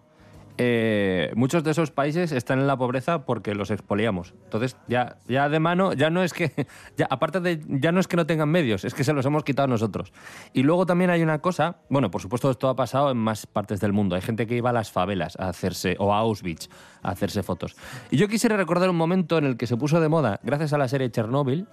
eh, 0.58 1.32
muchos 1.36 1.64
de 1.64 1.72
esos 1.72 1.92
países 1.92 2.32
están 2.32 2.60
en 2.60 2.68
la 2.68 2.78
pobreza 2.78 3.26
porque 3.26 3.56
los 3.56 3.72
expoliamos. 3.72 4.34
Entonces, 4.44 4.78
ya, 4.88 5.18
ya 5.28 5.50
de 5.50 5.60
mano, 5.60 5.94
ya 5.94 6.10
no 6.10 6.24
es 6.24 6.34
que, 6.34 6.52
ya, 6.98 7.08
aparte 7.10 7.40
de, 7.40 7.62
ya 7.68 7.92
no 7.92 8.00
es 8.00 8.08
que 8.08 8.18
no 8.18 8.26
tengan 8.26 8.50
medios, 8.50 8.86
es 8.86 8.94
que 8.94 9.04
se 9.04 9.14
los 9.14 9.26
hemos 9.26 9.44
quitado 9.44 9.68
nosotros. 9.68 10.14
Y 10.54 10.64
luego 10.64 10.86
también 10.86 11.10
hay 11.10 11.24
una 11.24 11.40
cosa, 11.40 11.78
bueno, 11.90 12.12
por 12.12 12.22
supuesto 12.22 12.52
esto 12.52 12.70
ha 12.70 12.76
pasado 12.76 13.12
en 13.12 13.18
más 13.18 13.48
partes 13.48 13.80
del 13.80 13.94
mundo. 13.94 14.16
Hay 14.16 14.22
gente 14.22 14.46
que 14.48 14.56
iba 14.56 14.70
a 14.70 14.74
las 14.74 14.92
favelas 14.92 15.36
a 15.40 15.50
hacerse, 15.50 15.96
o 16.00 16.14
a 16.14 16.20
Auschwitz, 16.20 16.70
a 17.02 17.12
hacerse 17.12 17.44
fotos. 17.44 17.76
Y 18.12 18.18
yo 18.18 18.28
quisiera 18.28 18.58
recordar 18.58 18.90
un 18.90 18.96
momento 18.96 19.38
en 19.38 19.46
el 19.46 19.58
que 19.58 19.68
se 19.68 19.78
puso 19.78 20.00
de 20.00 20.10
moda, 20.10 20.40
gracias 20.44 20.74
a 20.74 20.78
la 20.78 20.88
serie 20.88 21.10
Chernobyl, 21.10 21.68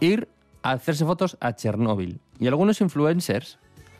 ir 0.00 0.28
a 0.62 0.72
hacerse 0.72 1.04
fotos 1.04 1.36
a 1.40 1.54
Chernóbil. 1.54 2.20
Y 2.38 2.46
algunos 2.46 2.80
influencers, 2.80 3.58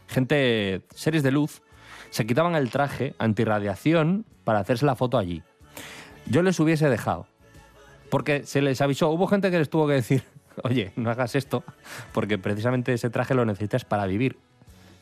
gente, 0.09 0.83
series 0.95 1.23
de 1.23 1.31
luz, 1.31 1.63
se 2.11 2.27
quitaban 2.27 2.55
el 2.55 2.71
traje 2.71 3.15
antirradiación 3.19 4.25
para 4.45 4.61
hacerse 4.61 4.87
la 4.87 4.97
foto 4.97 5.19
allí. 5.19 5.43
Yo 6.27 6.43
les 6.43 6.59
hubiese 6.61 6.89
dejado. 6.89 7.27
Porque 8.11 8.45
se 8.45 8.63
les 8.63 8.81
avisó, 8.81 9.11
hubo 9.11 9.27
gente 9.27 9.51
que 9.51 9.59
les 9.59 9.69
tuvo 9.69 9.87
que 9.87 9.95
decir, 9.95 10.23
oye, 10.63 10.93
no 10.97 11.11
hagas 11.11 11.35
esto, 11.35 11.65
porque 12.13 12.39
precisamente 12.39 12.93
ese 12.93 13.11
traje 13.11 13.35
lo 13.35 13.45
necesitas 13.45 13.85
para 13.85 14.07
vivir. 14.07 14.39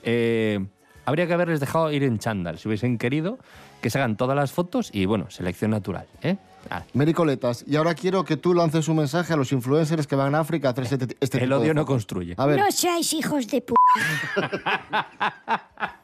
Eh, 0.02 0.64
habría 1.04 1.26
que 1.26 1.34
haberles 1.34 1.60
dejado 1.60 1.92
ir 1.92 2.02
en 2.02 2.18
chándal, 2.18 2.58
si 2.58 2.68
hubiesen 2.68 2.98
querido, 2.98 3.38
que 3.82 3.90
se 3.90 3.98
hagan 3.98 4.16
todas 4.16 4.36
las 4.36 4.52
fotos 4.52 4.90
y, 4.92 5.04
bueno, 5.06 5.30
selección 5.30 5.70
natural. 5.70 6.06
¿eh? 6.22 6.36
Ah, 6.70 6.82
Mericoletas, 6.94 7.64
y 7.66 7.76
ahora 7.76 7.94
quiero 7.94 8.24
que 8.24 8.36
tú 8.36 8.54
lances 8.54 8.88
un 8.88 8.96
mensaje 8.96 9.32
a 9.32 9.36
los 9.36 9.52
influencers 9.52 10.06
que 10.06 10.16
van 10.16 10.34
a 10.34 10.40
África 10.40 10.68
a 10.68 10.70
hacer 10.72 10.84
este, 10.84 11.16
este 11.20 11.38
el 11.38 11.44
tipo 11.44 11.54
de 11.54 11.60
odio 11.60 11.74
no 11.74 11.84
construye. 11.86 12.34
A 12.36 12.46
ver, 12.46 12.58
No 12.58 12.70
seáis 12.72 13.12
hijos 13.12 13.46
de 13.48 13.60
p. 13.60 13.74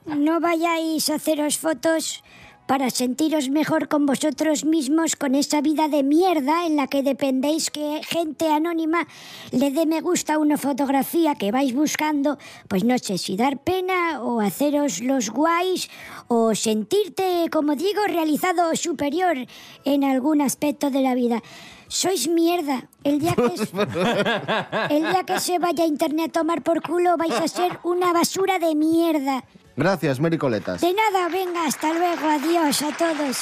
No 0.06 0.40
vayáis 0.40 1.08
a 1.10 1.14
haceros 1.16 1.58
fotos 1.58 2.22
para 2.70 2.88
sentiros 2.88 3.50
mejor 3.50 3.88
con 3.88 4.06
vosotros 4.06 4.64
mismos 4.64 5.16
con 5.16 5.34
esa 5.34 5.60
vida 5.60 5.88
de 5.88 6.04
mierda 6.04 6.66
en 6.66 6.76
la 6.76 6.86
que 6.86 7.02
dependéis 7.02 7.68
que 7.68 8.00
gente 8.06 8.46
anónima 8.46 9.08
le 9.50 9.72
dé 9.72 9.86
me 9.86 10.00
gusta 10.00 10.34
a 10.34 10.38
una 10.38 10.56
fotografía 10.56 11.34
que 11.34 11.50
vais 11.50 11.74
buscando, 11.74 12.38
pues 12.68 12.84
no 12.84 12.96
sé 12.96 13.18
si 13.18 13.36
dar 13.36 13.58
pena 13.58 14.22
o 14.22 14.40
haceros 14.40 15.00
los 15.00 15.30
guays 15.30 15.90
o 16.28 16.54
sentirte, 16.54 17.48
como 17.50 17.74
digo, 17.74 18.02
realizado 18.06 18.70
o 18.70 18.76
superior 18.76 19.36
en 19.84 20.04
algún 20.04 20.40
aspecto 20.40 20.90
de 20.90 21.00
la 21.00 21.16
vida. 21.16 21.42
Sois 21.88 22.28
mierda. 22.28 22.88
El 23.02 23.18
día 23.18 23.34
que, 23.34 23.42
el 24.94 25.02
día 25.10 25.24
que 25.26 25.40
se 25.40 25.58
vaya 25.58 25.82
a 25.82 25.88
internet 25.88 26.30
a 26.36 26.38
tomar 26.38 26.62
por 26.62 26.82
culo 26.82 27.16
vais 27.16 27.34
a 27.34 27.48
ser 27.48 27.80
una 27.82 28.12
basura 28.12 28.60
de 28.60 28.76
mierda. 28.76 29.42
Gracias, 29.80 30.20
Mericoletas. 30.20 30.80
De 30.80 30.92
nada, 30.92 31.28
venga, 31.28 31.66
hasta 31.66 31.92
luego, 31.92 32.28
adiós 32.28 32.82
a 32.82 32.92
todos. 32.96 33.38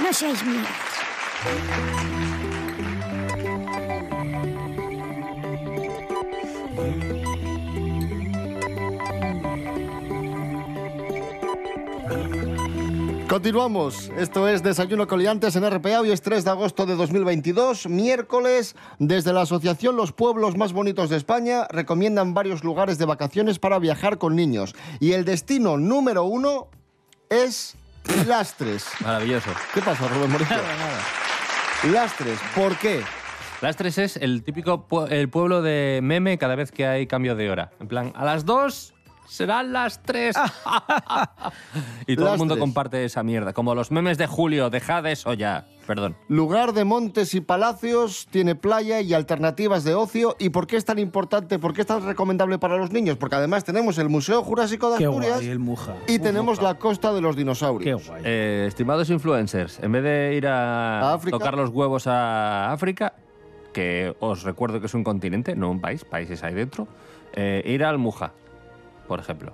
No 0.00 0.12
seáis 0.12 0.42
mierdas. 0.44 2.17
Continuamos. 13.28 14.10
Esto 14.16 14.48
es 14.48 14.62
Desayuno 14.62 15.06
Coliantes 15.06 15.54
en 15.54 15.68
RPA. 15.70 16.00
Hoy 16.00 16.10
es 16.12 16.22
3 16.22 16.44
de 16.44 16.50
agosto 16.50 16.86
de 16.86 16.96
2022, 16.96 17.86
miércoles. 17.86 18.74
Desde 18.98 19.34
la 19.34 19.42
Asociación 19.42 19.96
Los 19.96 20.12
Pueblos 20.12 20.56
Más 20.56 20.72
Bonitos 20.72 21.10
de 21.10 21.18
España 21.18 21.66
recomiendan 21.70 22.32
varios 22.32 22.64
lugares 22.64 22.96
de 22.96 23.04
vacaciones 23.04 23.58
para 23.58 23.78
viajar 23.78 24.16
con 24.16 24.34
niños. 24.34 24.74
Y 24.98 25.12
el 25.12 25.26
destino 25.26 25.76
número 25.76 26.24
uno 26.24 26.68
es 27.28 27.76
Lastres. 28.26 28.86
Maravilloso. 29.00 29.50
¿Qué 29.74 29.82
pasa, 29.82 30.08
Rubén 30.08 30.30
Morillo? 30.32 30.56
Lastres. 31.92 32.38
¿Por 32.54 32.76
qué? 32.78 33.02
Lastres 33.60 33.98
es 33.98 34.16
el 34.16 34.42
típico 34.42 34.86
pue- 34.88 35.10
el 35.10 35.28
pueblo 35.28 35.60
de 35.60 36.00
meme 36.02 36.38
cada 36.38 36.54
vez 36.54 36.70
que 36.72 36.86
hay 36.86 37.06
cambio 37.06 37.34
de 37.36 37.50
hora. 37.50 37.72
En 37.80 37.88
plan, 37.88 38.12
a 38.16 38.24
las 38.24 38.46
dos 38.46 38.94
serán 39.28 39.72
las 39.72 40.02
tres. 40.02 40.36
y 42.06 42.16
todo 42.16 42.32
el 42.32 42.38
mundo 42.38 42.58
comparte 42.58 43.04
esa 43.04 43.22
mierda. 43.22 43.52
Como 43.52 43.74
los 43.74 43.90
memes 43.90 44.18
de 44.18 44.26
Julio, 44.26 44.70
dejad 44.70 45.06
eso 45.06 45.34
ya. 45.34 45.66
Perdón. 45.86 46.16
Lugar 46.28 46.74
de 46.74 46.84
montes 46.84 47.34
y 47.34 47.40
palacios, 47.40 48.26
tiene 48.30 48.54
playa 48.54 49.00
y 49.00 49.14
alternativas 49.14 49.84
de 49.84 49.94
ocio. 49.94 50.36
¿Y 50.38 50.50
por 50.50 50.66
qué 50.66 50.76
es 50.76 50.84
tan 50.84 50.98
importante, 50.98 51.58
por 51.58 51.72
qué 51.72 51.80
es 51.80 51.86
tan 51.86 52.04
recomendable 52.04 52.58
para 52.58 52.76
los 52.76 52.90
niños? 52.92 53.16
Porque 53.16 53.36
además 53.36 53.64
tenemos 53.64 53.96
el 53.96 54.10
Museo 54.10 54.42
Jurásico 54.42 54.90
de 54.90 54.98
Qué 54.98 55.06
Asturias 55.06 55.36
guay, 55.36 55.48
el 55.48 55.58
Muja. 55.58 55.94
y 56.06 56.18
tenemos 56.18 56.60
la 56.60 56.74
Costa 56.74 57.12
de 57.14 57.22
los 57.22 57.36
Qué 57.36 57.40
Dinosaurios. 57.40 58.06
guay. 58.06 58.22
Eh, 58.24 58.66
estimados 58.68 59.08
influencers, 59.08 59.78
en 59.82 59.92
vez 59.92 60.02
de 60.02 60.34
ir 60.36 60.46
a, 60.46 61.00
¿A 61.10 61.14
África? 61.14 61.38
tocar 61.38 61.54
los 61.56 61.70
huevos 61.70 62.06
a 62.06 62.70
África, 62.70 63.14
que 63.72 64.14
os 64.20 64.42
recuerdo 64.42 64.80
que 64.80 64.86
es 64.86 64.94
un 64.94 65.04
continente, 65.04 65.56
no 65.56 65.70
un 65.70 65.80
país, 65.80 66.04
países 66.04 66.42
hay 66.42 66.52
dentro, 66.52 66.86
eh, 67.32 67.62
ir 67.64 67.82
al 67.82 67.96
Muja, 67.96 68.32
por 69.08 69.18
ejemplo. 69.20 69.52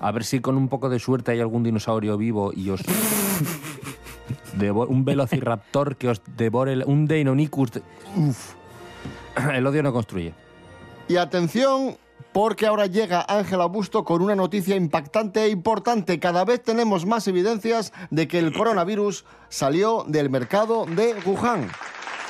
A 0.00 0.12
ver 0.12 0.22
si 0.24 0.38
con 0.40 0.56
un 0.56 0.68
poco 0.68 0.88
de 0.88 1.00
suerte 1.00 1.32
hay 1.32 1.40
algún 1.40 1.64
dinosaurio 1.64 2.16
vivo 2.16 2.52
y 2.54 2.70
os... 2.70 2.80
devo- 4.56 4.86
un 4.86 5.04
velociraptor 5.04 5.96
que 5.96 6.08
os 6.08 6.22
devore... 6.36 6.72
el- 6.74 6.84
un 6.86 7.06
Deinonychus... 7.06 7.72
de- 7.72 7.82
Uf. 8.16 8.54
El 9.52 9.66
odio 9.66 9.82
no 9.82 9.92
construye. 9.92 10.32
Y 11.08 11.16
atención, 11.16 11.96
porque 12.32 12.66
ahora 12.66 12.86
llega 12.86 13.24
Ángela 13.28 13.66
Busto 13.66 14.04
con 14.04 14.22
una 14.22 14.36
noticia 14.36 14.76
impactante 14.76 15.42
e 15.44 15.48
importante. 15.48 16.20
Cada 16.20 16.44
vez 16.44 16.62
tenemos 16.62 17.04
más 17.06 17.26
evidencias 17.26 17.92
de 18.10 18.28
que 18.28 18.38
el 18.38 18.52
coronavirus 18.52 19.24
salió 19.48 20.04
del 20.06 20.30
mercado 20.30 20.86
de 20.86 21.16
Wuhan. 21.26 21.68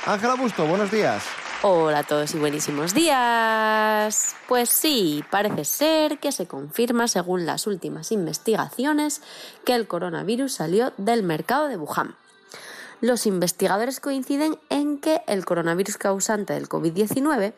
Ángela 0.07 0.33
Busto, 0.35 0.65
buenos 0.65 0.89
días. 0.91 1.23
Hola 1.65 1.99
a 1.99 2.03
todos 2.03 2.35
y 2.35 2.39
buenísimos 2.39 2.93
días. 2.93 4.35
Pues 4.49 4.69
sí, 4.69 5.23
parece 5.31 5.63
ser 5.63 6.19
que 6.19 6.33
se 6.33 6.45
confirma 6.45 7.07
según 7.07 7.45
las 7.45 7.67
últimas 7.67 8.11
investigaciones 8.11 9.21
que 9.63 9.73
el 9.73 9.87
coronavirus 9.87 10.51
salió 10.51 10.91
del 10.97 11.23
mercado 11.23 11.69
de 11.69 11.77
Wuhan. 11.77 12.17
Los 12.99 13.25
investigadores 13.25 14.01
coinciden 14.01 14.57
en 14.69 14.99
que 14.99 15.21
el 15.25 15.45
coronavirus 15.45 15.95
causante 15.95 16.51
del 16.51 16.67
COVID-19 16.67 17.53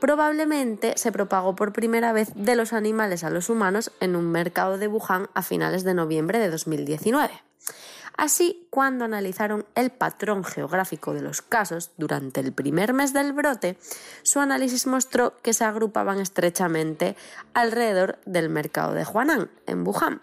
probablemente 0.00 0.92
se 0.98 1.10
propagó 1.10 1.56
por 1.56 1.72
primera 1.72 2.12
vez 2.12 2.32
de 2.34 2.56
los 2.56 2.74
animales 2.74 3.24
a 3.24 3.30
los 3.30 3.48
humanos 3.48 3.90
en 4.00 4.16
un 4.16 4.30
mercado 4.30 4.76
de 4.76 4.88
Wuhan 4.88 5.30
a 5.32 5.40
finales 5.40 5.82
de 5.82 5.94
noviembre 5.94 6.38
de 6.38 6.50
2019. 6.50 7.45
Así, 8.16 8.66
cuando 8.70 9.04
analizaron 9.04 9.66
el 9.74 9.90
patrón 9.90 10.42
geográfico 10.42 11.12
de 11.12 11.20
los 11.20 11.42
casos 11.42 11.90
durante 11.98 12.40
el 12.40 12.52
primer 12.52 12.94
mes 12.94 13.12
del 13.12 13.34
brote, 13.34 13.76
su 14.22 14.40
análisis 14.40 14.86
mostró 14.86 15.34
que 15.42 15.52
se 15.52 15.64
agrupaban 15.64 16.20
estrechamente 16.20 17.14
alrededor 17.52 18.18
del 18.24 18.48
mercado 18.48 18.94
de 18.94 19.04
Huanan, 19.04 19.50
en 19.66 19.86
Wuhan, 19.86 20.22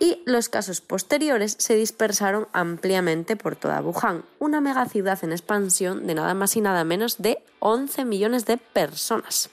y 0.00 0.22
los 0.24 0.48
casos 0.48 0.80
posteriores 0.80 1.54
se 1.58 1.76
dispersaron 1.76 2.48
ampliamente 2.52 3.36
por 3.36 3.54
toda 3.54 3.80
Wuhan, 3.80 4.24
una 4.40 4.60
megaciudad 4.60 5.22
en 5.22 5.30
expansión 5.30 6.06
de 6.08 6.14
nada 6.14 6.34
más 6.34 6.56
y 6.56 6.60
nada 6.60 6.82
menos 6.84 7.18
de 7.18 7.44
11 7.60 8.06
millones 8.06 8.46
de 8.46 8.56
personas. 8.56 9.50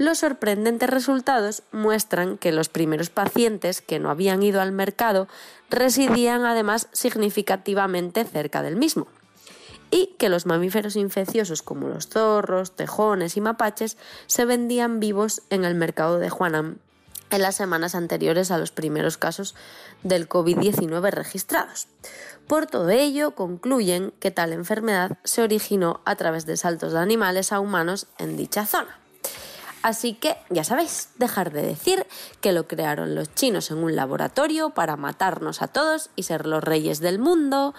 Los 0.00 0.20
sorprendentes 0.20 0.88
resultados 0.88 1.62
muestran 1.72 2.38
que 2.38 2.52
los 2.52 2.70
primeros 2.70 3.10
pacientes 3.10 3.82
que 3.82 3.98
no 3.98 4.08
habían 4.08 4.42
ido 4.42 4.62
al 4.62 4.72
mercado 4.72 5.28
residían 5.68 6.46
además 6.46 6.88
significativamente 6.92 8.24
cerca 8.24 8.62
del 8.62 8.76
mismo 8.76 9.08
y 9.90 10.16
que 10.18 10.30
los 10.30 10.46
mamíferos 10.46 10.96
infecciosos 10.96 11.60
como 11.60 11.88
los 11.88 12.08
zorros, 12.08 12.74
tejones 12.76 13.36
y 13.36 13.42
mapaches 13.42 13.98
se 14.26 14.46
vendían 14.46 15.00
vivos 15.00 15.42
en 15.50 15.66
el 15.66 15.74
mercado 15.74 16.18
de 16.18 16.30
Huanan 16.30 16.78
en 17.28 17.42
las 17.42 17.56
semanas 17.56 17.94
anteriores 17.94 18.50
a 18.50 18.56
los 18.56 18.70
primeros 18.70 19.18
casos 19.18 19.54
del 20.02 20.30
COVID-19 20.30 21.10
registrados. 21.10 21.88
Por 22.46 22.64
todo 22.64 22.88
ello, 22.88 23.34
concluyen 23.34 24.14
que 24.18 24.30
tal 24.30 24.54
enfermedad 24.54 25.18
se 25.24 25.42
originó 25.42 26.00
a 26.06 26.16
través 26.16 26.46
de 26.46 26.56
saltos 26.56 26.94
de 26.94 27.00
animales 27.00 27.52
a 27.52 27.60
humanos 27.60 28.06
en 28.16 28.38
dicha 28.38 28.64
zona. 28.64 28.99
Así 29.82 30.14
que, 30.14 30.36
ya 30.50 30.64
sabéis, 30.64 31.10
dejar 31.16 31.52
de 31.52 31.62
decir 31.62 32.06
que 32.40 32.52
lo 32.52 32.66
crearon 32.68 33.14
los 33.14 33.34
chinos 33.34 33.70
en 33.70 33.78
un 33.78 33.96
laboratorio 33.96 34.70
para 34.70 34.96
matarnos 34.96 35.62
a 35.62 35.68
todos 35.68 36.10
y 36.16 36.24
ser 36.24 36.46
los 36.46 36.62
reyes 36.62 37.00
del 37.00 37.18
mundo, 37.18 37.74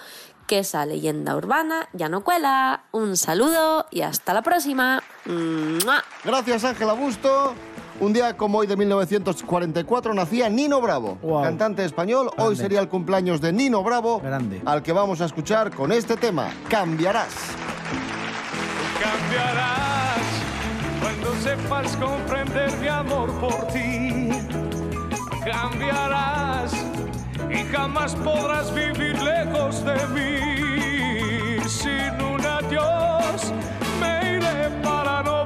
que 0.48 0.58
esa 0.60 0.84
leyenda 0.84 1.36
urbana 1.36 1.88
ya 1.92 2.08
no 2.08 2.24
cuela. 2.24 2.84
Un 2.90 3.16
saludo 3.16 3.86
y 3.90 4.02
hasta 4.02 4.34
la 4.34 4.42
próxima. 4.42 5.02
¡Mua! 5.26 6.02
Gracias, 6.24 6.64
Ángela 6.64 6.94
Busto. 6.94 7.54
Un 8.00 8.12
día 8.12 8.36
como 8.36 8.58
hoy 8.58 8.66
de 8.66 8.76
1944 8.76 10.12
nacía 10.14 10.48
Nino 10.48 10.80
Bravo, 10.80 11.18
cantante 11.42 11.84
español. 11.84 12.30
Hoy 12.36 12.56
sería 12.56 12.80
el 12.80 12.88
cumpleaños 12.88 13.40
de 13.40 13.52
Nino 13.52 13.84
Bravo, 13.84 14.18
Grande. 14.18 14.60
al 14.64 14.82
que 14.82 14.92
vamos 14.92 15.20
a 15.20 15.26
escuchar 15.26 15.70
con 15.72 15.92
este 15.92 16.16
tema, 16.16 16.50
Cambiarás. 16.68 17.32
cambiarás 19.00 19.91
sepas 21.42 21.96
comprender 21.96 22.70
mi 22.78 22.86
amor 22.86 23.28
por 23.40 23.66
ti. 23.68 24.28
Cambiarás 25.44 26.72
y 27.50 27.64
jamás 27.74 28.14
podrás 28.14 28.72
vivir 28.72 29.20
lejos 29.20 29.84
de 29.84 29.98
mí. 30.14 31.68
Sin 31.68 32.14
un 32.22 32.46
adiós 32.46 33.52
me 34.00 34.36
iré 34.36 34.70
para 34.84 35.22
no 35.24 35.41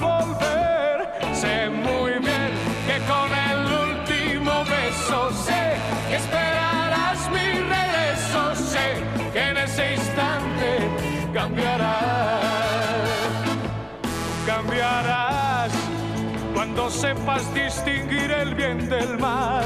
cuando 16.77 16.91
sepas 16.91 17.55
distinguir 17.55 18.31
el 18.31 18.55
bien 18.55 18.87
del 18.91 19.17
mal. 19.19 19.65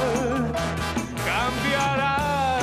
Cambiarás, 1.27 2.63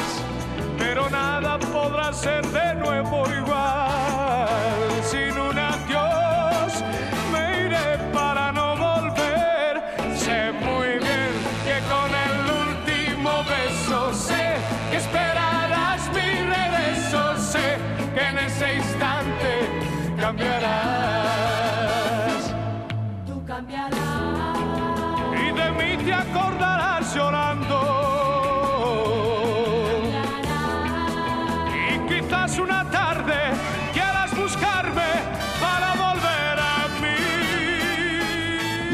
pero 0.77 1.10
nada 1.10 1.60
podrá 1.60 2.13
ser 2.13 2.48
de 2.48 2.75
nuevo 2.75 3.25
igual. 3.30 5.04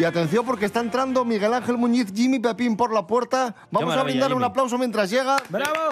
Y 0.03 0.05
atención 0.05 0.45
porque 0.45 0.65
está 0.65 0.81
entrando 0.81 1.23
Miguel 1.23 1.53
Ángel 1.53 1.77
Muñiz, 1.77 2.11
Jimmy 2.13 2.37
Pepín 2.37 2.75
por 2.75 2.93
la 2.93 3.07
puerta. 3.07 3.55
Vamos 3.71 3.95
a 3.95 4.03
brindarle 4.03 4.35
un 4.35 4.43
aplauso 4.43 4.77
mientras 4.77 5.09
llega. 5.09 5.37
¡Bravo! 5.47 5.91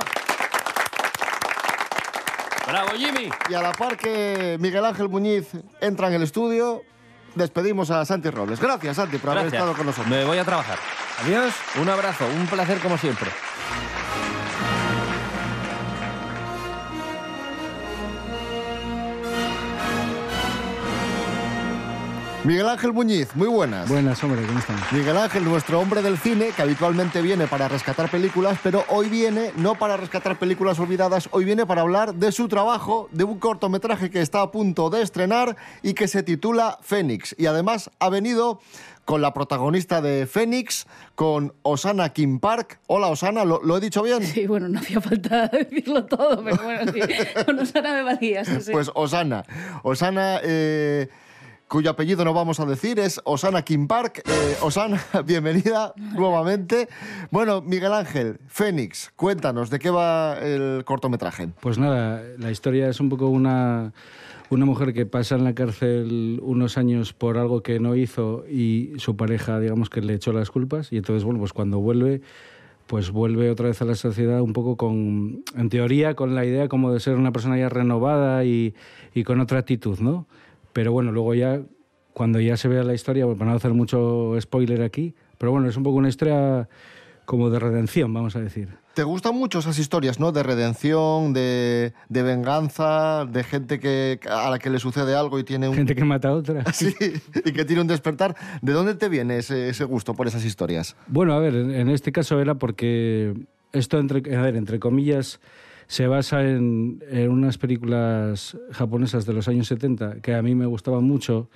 ¡Bravo, 2.67 2.89
Jimmy! 2.97 3.29
Y 3.49 3.53
a 3.53 3.61
la 3.61 3.71
par 3.71 3.95
que 3.95 4.57
Miguel 4.59 4.83
Ángel 4.83 5.07
Muñiz 5.07 5.47
entra 5.79 6.09
en 6.09 6.15
el 6.15 6.23
estudio, 6.23 6.81
despedimos 7.35 7.89
a 7.89 8.03
Santi 8.03 8.29
Robles. 8.29 8.59
Gracias, 8.59 8.97
Santi, 8.97 9.17
por 9.17 9.29
haber 9.29 9.45
estado 9.45 9.73
con 9.77 9.85
nosotros. 9.85 10.09
Me 10.09 10.25
voy 10.25 10.39
a 10.39 10.43
trabajar. 10.43 10.77
Adiós. 11.23 11.53
Un 11.81 11.87
abrazo, 11.87 12.25
un 12.37 12.47
placer 12.47 12.79
como 12.79 12.97
siempre. 12.97 13.29
Miguel 22.43 22.67
Ángel 22.67 22.91
Muñiz, 22.91 23.35
muy 23.35 23.47
buenas. 23.47 23.87
Buenas, 23.87 24.23
hombre, 24.23 24.41
¿cómo 24.47 24.57
estamos? 24.57 24.81
Miguel 24.91 25.15
Ángel, 25.15 25.43
nuestro 25.45 25.79
hombre 25.79 26.01
del 26.01 26.17
cine, 26.17 26.49
que 26.55 26.63
habitualmente 26.63 27.21
viene 27.21 27.45
para 27.45 27.67
rescatar 27.67 28.09
películas, 28.09 28.57
pero 28.63 28.83
hoy 28.89 29.09
viene 29.09 29.51
no 29.57 29.75
para 29.75 29.95
rescatar 29.95 30.39
películas 30.39 30.79
olvidadas, 30.79 31.29
hoy 31.33 31.45
viene 31.45 31.67
para 31.67 31.81
hablar 31.81 32.15
de 32.15 32.31
su 32.31 32.47
trabajo, 32.47 33.07
de 33.11 33.25
un 33.25 33.37
cortometraje 33.37 34.09
que 34.09 34.21
está 34.21 34.41
a 34.41 34.49
punto 34.49 34.89
de 34.89 35.03
estrenar 35.03 35.55
y 35.83 35.93
que 35.93 36.07
se 36.07 36.23
titula 36.23 36.79
Fénix. 36.81 37.35
Y 37.37 37.45
además 37.45 37.91
ha 37.99 38.09
venido 38.09 38.59
con 39.05 39.21
la 39.21 39.35
protagonista 39.35 40.01
de 40.01 40.25
Fénix, 40.25 40.87
con 41.13 41.53
Osana 41.61 42.09
Kim 42.09 42.39
Park. 42.39 42.79
Hola, 42.87 43.09
Osana, 43.09 43.45
¿lo, 43.45 43.61
lo 43.61 43.77
he 43.77 43.79
dicho 43.79 44.01
bien? 44.01 44.23
Sí, 44.23 44.47
bueno, 44.47 44.67
no 44.67 44.79
hacía 44.79 44.99
falta 44.99 45.47
decirlo 45.53 46.05
todo, 46.05 46.43
pero 46.43 46.57
bueno, 46.63 46.91
sí. 46.91 47.01
Con 47.45 47.59
Osana 47.59 47.93
me 47.93 48.01
valía, 48.01 48.43
sí, 48.43 48.61
sí. 48.61 48.71
Pues 48.71 48.89
Osana. 48.95 49.43
Osana, 49.83 50.39
eh, 50.43 51.07
cuyo 51.71 51.89
apellido 51.89 52.25
no 52.25 52.33
vamos 52.33 52.59
a 52.59 52.65
decir, 52.65 52.99
es 52.99 53.21
Osana 53.23 53.61
Kim 53.61 53.87
Park. 53.87 54.23
Eh, 54.25 54.55
Osana, 54.61 55.01
bienvenida 55.25 55.93
nuevamente. 55.95 56.89
Bueno, 57.31 57.61
Miguel 57.61 57.93
Ángel, 57.93 58.39
Fénix, 58.47 59.13
cuéntanos, 59.15 59.69
¿de 59.69 59.79
qué 59.79 59.89
va 59.89 60.37
el 60.37 60.83
cortometraje? 60.83 61.47
Pues 61.61 61.77
nada, 61.77 62.21
la 62.37 62.51
historia 62.51 62.89
es 62.89 62.99
un 62.99 63.07
poco 63.07 63.29
una, 63.29 63.93
una 64.49 64.65
mujer 64.65 64.93
que 64.93 65.05
pasa 65.05 65.35
en 65.35 65.45
la 65.45 65.55
cárcel 65.55 66.41
unos 66.43 66.77
años 66.77 67.13
por 67.13 67.37
algo 67.37 67.63
que 67.63 67.79
no 67.79 67.95
hizo 67.95 68.43
y 68.49 68.91
su 68.97 69.15
pareja, 69.15 69.57
digamos, 69.61 69.89
que 69.89 70.01
le 70.01 70.15
echó 70.15 70.33
las 70.33 70.51
culpas. 70.51 70.91
Y 70.91 70.97
entonces, 70.97 71.23
bueno, 71.23 71.39
pues 71.39 71.53
cuando 71.53 71.79
vuelve, 71.79 72.19
pues 72.87 73.11
vuelve 73.11 73.49
otra 73.49 73.67
vez 73.67 73.81
a 73.81 73.85
la 73.85 73.95
sociedad 73.95 74.41
un 74.41 74.51
poco 74.51 74.75
con, 74.75 75.45
en 75.55 75.69
teoría, 75.69 76.15
con 76.15 76.35
la 76.35 76.43
idea 76.43 76.67
como 76.67 76.91
de 76.91 76.99
ser 76.99 77.15
una 77.15 77.31
persona 77.31 77.57
ya 77.57 77.69
renovada 77.69 78.43
y, 78.43 78.75
y 79.13 79.23
con 79.23 79.39
otra 79.39 79.59
actitud, 79.59 79.99
¿no? 79.99 80.27
Pero 80.73 80.91
bueno, 80.91 81.11
luego 81.11 81.33
ya, 81.33 81.61
cuando 82.13 82.39
ya 82.39 82.57
se 82.57 82.67
vea 82.67 82.83
la 82.83 82.93
historia, 82.93 83.25
para 83.27 83.51
no 83.51 83.57
hacer 83.57 83.73
mucho 83.73 84.35
spoiler 84.39 84.81
aquí, 84.81 85.15
pero 85.37 85.51
bueno, 85.51 85.69
es 85.69 85.77
un 85.77 85.83
poco 85.83 85.97
una 85.97 86.09
historia 86.09 86.67
como 87.25 87.49
de 87.49 87.59
redención, 87.59 88.13
vamos 88.13 88.35
a 88.35 88.41
decir. 88.41 88.69
¿Te 88.93 89.03
gustan 89.03 89.35
mucho 89.35 89.59
esas 89.59 89.79
historias, 89.79 90.19
no? 90.19 90.33
De 90.33 90.43
redención, 90.43 91.31
de, 91.31 91.93
de 92.09 92.23
venganza, 92.23 93.25
de 93.25 93.43
gente 93.45 93.79
que, 93.79 94.19
a 94.29 94.49
la 94.49 94.59
que 94.59 94.69
le 94.69 94.79
sucede 94.79 95.15
algo 95.15 95.39
y 95.39 95.45
tiene 95.45 95.69
un... 95.69 95.75
Gente 95.75 95.95
que 95.95 96.03
mata 96.03 96.27
a 96.27 96.33
otra. 96.33 96.65
Sí, 96.73 96.93
y 97.45 97.53
que 97.53 97.63
tiene 97.63 97.81
un 97.81 97.87
despertar. 97.87 98.35
¿De 98.61 98.73
dónde 98.73 98.95
te 98.95 99.07
viene 99.07 99.37
ese, 99.37 99.69
ese 99.69 99.85
gusto 99.85 100.13
por 100.13 100.27
esas 100.27 100.43
historias? 100.43 100.97
Bueno, 101.07 101.33
a 101.33 101.39
ver, 101.39 101.55
en 101.55 101.71
en 101.71 101.89
este 101.89 102.11
caso 102.11 102.41
era 102.41 102.55
porque 102.55 103.33
esto, 103.71 103.97
entre, 103.97 104.35
a 104.35 104.41
ver, 104.41 104.57
entre 104.57 104.79
comillas, 104.79 105.39
se 105.91 106.07
basa 106.07 106.41
en, 106.47 107.03
en 107.11 107.29
unas 107.29 107.57
películas 107.57 108.57
japonesas 108.71 109.25
de 109.25 109.33
los 109.33 109.49
años 109.49 109.67
70 109.67 110.21
que 110.21 110.33
a 110.33 110.41
mí 110.41 110.55
me 110.55 110.65
gustaban 110.65 111.03
mucho 111.03 111.49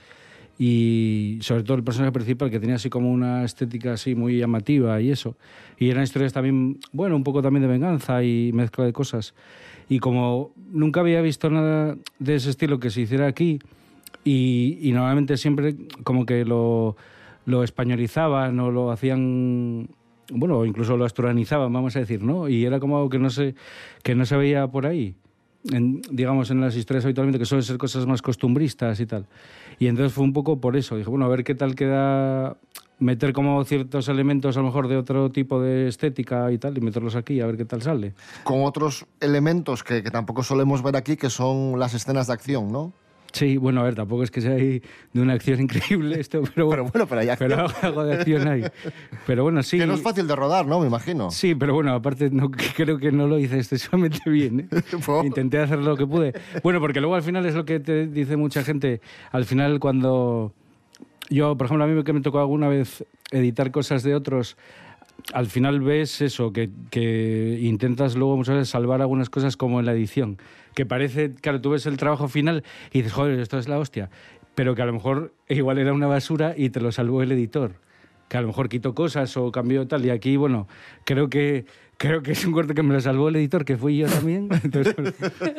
y 0.60 1.38
sobre 1.40 1.64
todo 1.64 1.78
el 1.78 1.86
personaje 1.86 2.12
principal 2.12 2.50
que 2.52 2.60
tenía 2.60 2.76
así 2.76 2.90
como 2.90 3.14
una 3.14 3.46
estética 3.46 3.94
así 3.94 4.14
muy 4.14 4.38
llamativa 4.38 5.00
y 5.00 5.10
eso. 5.10 5.38
Y 5.80 5.90
eran 5.90 6.04
historias 6.04 6.34
también, 6.34 6.82
bueno, 6.92 7.16
un 7.16 7.24
poco 7.24 7.42
también 7.42 7.62
de 7.62 7.70
venganza 7.70 8.26
y 8.26 8.52
mezcla 8.52 8.84
de 8.84 8.92
cosas. 8.92 9.36
Y 9.88 10.00
como 10.00 10.52
nunca 10.70 11.00
había 11.00 11.22
visto 11.22 11.50
nada 11.50 11.96
de 12.20 12.36
ese 12.36 12.50
estilo 12.50 12.78
que 12.78 12.90
se 12.90 13.00
hiciera 13.00 13.28
aquí 13.28 13.60
y, 14.26 14.80
y 14.82 14.92
normalmente 14.92 15.38
siempre 15.38 15.78
como 16.04 16.26
que 16.26 16.44
lo, 16.44 16.98
lo 17.46 17.64
españolizaban 17.64 18.60
o 18.60 18.70
lo 18.70 18.92
hacían 18.92 19.88
bueno, 20.32 20.66
incluso 20.66 20.98
lo 20.98 21.06
asturianizaban, 21.06 21.72
vamos 21.72 21.96
a 21.96 22.00
decir, 22.00 22.24
¿no? 22.24 22.48
Y 22.50 22.66
era 22.66 22.80
como 22.80 22.98
algo 22.98 23.10
que 23.10 23.20
no 23.20 23.30
se, 23.30 23.56
que 24.04 24.16
no 24.16 24.26
se 24.26 24.36
veía 24.38 24.68
por 24.68 24.86
ahí, 24.86 25.16
en- 25.72 26.02
digamos, 26.12 26.52
en 26.52 26.62
las 26.62 26.76
historias 26.76 27.06
habitualmente, 27.06 27.40
que 27.40 27.46
suelen 27.46 27.64
ser 27.64 27.78
cosas 27.78 28.06
más 28.06 28.22
costumbristas 28.22 29.00
y 29.00 29.06
tal. 29.06 29.26
Y 29.80 29.88
entonces 29.88 30.14
fue 30.14 30.24
un 30.24 30.34
poco 30.34 30.60
por 30.62 30.76
eso. 30.78 30.96
Dije, 30.98 31.10
bueno, 31.10 31.26
a 31.26 31.30
ver 31.30 31.44
qué 31.44 31.56
tal 31.56 31.76
queda 31.76 32.58
meter 32.98 33.34
como 33.34 33.62
ciertos 33.66 34.08
elementos 34.08 34.56
a 34.56 34.62
lo 34.62 34.68
mejor 34.68 34.88
de 34.88 34.96
otro 34.96 35.30
tipo 35.30 35.62
de 35.62 35.88
estética 35.90 36.50
y 36.52 36.58
tal, 36.58 36.78
y 36.78 36.82
meterlos 36.82 37.16
aquí, 37.16 37.42
a 37.42 37.46
ver 37.46 37.58
qué 37.58 37.66
tal 37.66 37.82
sale. 37.82 38.14
Con 38.46 38.64
otros 38.64 39.06
elementos 39.20 39.84
que, 39.84 40.02
que 40.02 40.12
tampoco 40.12 40.44
solemos 40.44 40.82
ver 40.82 40.96
aquí, 40.96 41.18
que 41.18 41.30
son 41.30 41.78
las 41.78 41.94
escenas 41.94 42.28
de 42.28 42.34
acción, 42.34 42.72
¿no? 42.72 42.94
Sí, 43.36 43.58
bueno, 43.58 43.82
a 43.82 43.84
ver, 43.84 43.96
tampoco 43.96 44.24
es 44.24 44.32
que 44.32 44.40
sea 44.40 44.54
ahí 44.54 44.82
de 45.12 45.22
una 45.22 45.34
acción 45.34 45.60
increíble 45.60 46.18
esto, 46.22 46.42
pero 46.56 46.68
bueno, 46.68 46.86
bueno, 46.86 47.06
pero 47.06 47.20
hay 47.20 47.28
pero 47.38 47.68
algo 47.82 48.06
de 48.06 48.16
acción 48.16 48.48
hay. 48.48 48.64
Pero 49.28 49.44
bueno, 49.44 49.62
sí. 49.62 49.78
Que 49.78 49.86
no 49.86 49.96
es 49.96 50.02
fácil 50.02 50.26
de 50.26 50.38
rodar, 50.38 50.66
¿no? 50.66 50.80
Me 50.80 50.88
imagino. 50.88 51.30
Sí, 51.32 51.54
pero 51.54 51.74
bueno, 51.74 51.94
aparte 51.94 52.30
no, 52.30 52.50
creo 52.50 52.98
que 52.98 53.12
no 53.12 53.28
lo 53.28 53.38
hice 53.38 53.58
excesivamente 53.58 54.30
bien. 54.30 54.70
¿eh? 54.72 54.82
Intenté 55.26 55.60
hacer 55.60 55.80
lo 55.80 55.98
que 55.98 56.08
pude. 56.08 56.34
Bueno, 56.64 56.80
porque 56.80 57.02
luego 57.02 57.16
al 57.16 57.24
final 57.24 57.46
es 57.46 57.56
lo 57.56 57.66
que 57.66 57.82
te 57.82 58.08
dice 58.08 58.38
mucha 58.38 58.64
gente. 58.64 59.02
Al 59.34 59.44
final 59.44 59.82
cuando 59.82 60.54
yo, 61.30 61.58
por 61.58 61.66
ejemplo, 61.66 61.84
a 61.84 61.88
mí 61.88 62.04
que 62.06 62.14
me 62.14 62.22
tocó 62.22 62.40
alguna 62.40 62.70
vez 62.70 63.04
editar 63.32 63.70
cosas 63.72 64.02
de 64.04 64.16
otros, 64.16 64.56
al 65.34 65.48
final 65.48 65.82
ves 65.82 66.22
eso, 66.22 66.52
que, 66.52 66.70
intentas 67.62 68.16
luego 68.16 68.38
muchas 68.38 68.56
veces 68.56 68.70
salvar 68.70 69.02
algunas 69.02 69.30
cosas 69.30 69.58
como 69.58 69.80
en 69.80 69.86
la 69.86 69.94
edición. 69.94 70.38
Que 70.74 70.86
parece, 70.86 71.34
claro, 71.34 71.62
tú 71.62 71.72
ves 71.72 71.86
el 71.86 71.98
trabajo 71.98 72.28
final 72.28 72.64
y 72.92 73.00
dices, 73.00 73.14
joder, 73.14 73.40
esto 73.40 73.58
es 73.58 73.68
la 73.68 73.80
hostia. 73.80 74.10
Pero 74.56 74.76
que 74.76 74.82
a 74.82 74.86
lo 74.86 74.94
mejor 74.94 75.34
igual 75.50 75.78
era 75.80 75.94
una 75.94 76.08
basura 76.08 76.54
y 76.56 76.70
te 76.70 76.80
lo 76.80 76.92
salvó 76.92 77.22
el 77.22 77.32
editor. 77.32 77.76
Que 78.28 78.38
a 78.38 78.42
lo 78.42 78.48
mejor 78.48 78.70
quitó 78.70 78.94
cosas 78.96 79.36
o 79.38 79.52
cambió 79.52 79.88
tal. 79.88 80.06
Y 80.06 80.10
aquí, 80.10 80.36
bueno, 80.38 80.68
creo 81.06 81.30
que 81.30 81.66
creo 81.98 82.22
que 82.22 82.34
es 82.34 82.46
un 82.46 82.52
corte 82.52 82.74
que 82.74 82.84
me 82.84 82.94
lo 82.94 83.00
salvó 83.00 83.30
el 83.30 83.38
editor, 83.38 83.64
que 83.64 83.78
fui 83.78 83.98
yo 83.98 84.08
también. 84.08 84.50
Entonces, 84.64 84.96
bueno, 84.96 85.14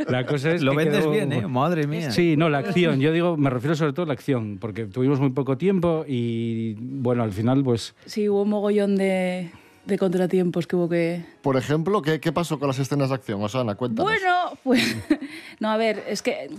la 0.08 0.26
cosa 0.26 0.52
es 0.52 0.62
Lo 0.62 0.72
que 0.72 0.76
vendes 0.78 1.00
quedó- 1.04 1.12
bien, 1.12 1.32
¿eh? 1.32 1.46
Madre 1.46 1.86
mía. 1.86 2.10
Sí, 2.10 2.36
no, 2.36 2.48
la 2.50 2.58
acción. 2.58 3.00
Yo 3.00 3.12
digo, 3.12 3.36
me 3.36 3.48
refiero 3.50 3.74
sobre 3.74 3.92
todo 3.92 4.02
a 4.04 4.06
la 4.08 4.12
acción, 4.12 4.58
porque 4.60 4.84
tuvimos 4.86 5.18
muy 5.20 5.30
poco 5.30 5.56
tiempo 5.56 6.04
y, 6.06 6.74
bueno, 6.78 7.22
al 7.22 7.32
final, 7.32 7.62
pues... 7.64 7.94
Sí, 8.04 8.28
hubo 8.28 8.42
un 8.42 8.50
mogollón 8.50 8.96
de, 8.96 9.50
de 9.86 9.98
contratiempos 9.98 10.66
que 10.66 10.76
hubo 10.76 10.88
que... 10.88 11.24
Por 11.42 11.56
ejemplo, 11.56 12.02
¿qué, 12.02 12.20
qué 12.20 12.32
pasó 12.32 12.58
con 12.58 12.68
las 12.68 12.78
escenas 12.78 13.08
de 13.08 13.14
acción? 13.14 13.42
Osana, 13.42 13.76
cuéntanos. 13.76 14.10
Bueno, 14.10 14.58
pues... 14.62 14.96
No, 15.60 15.70
a 15.70 15.78
ver, 15.78 16.04
es 16.06 16.20
que 16.20 16.50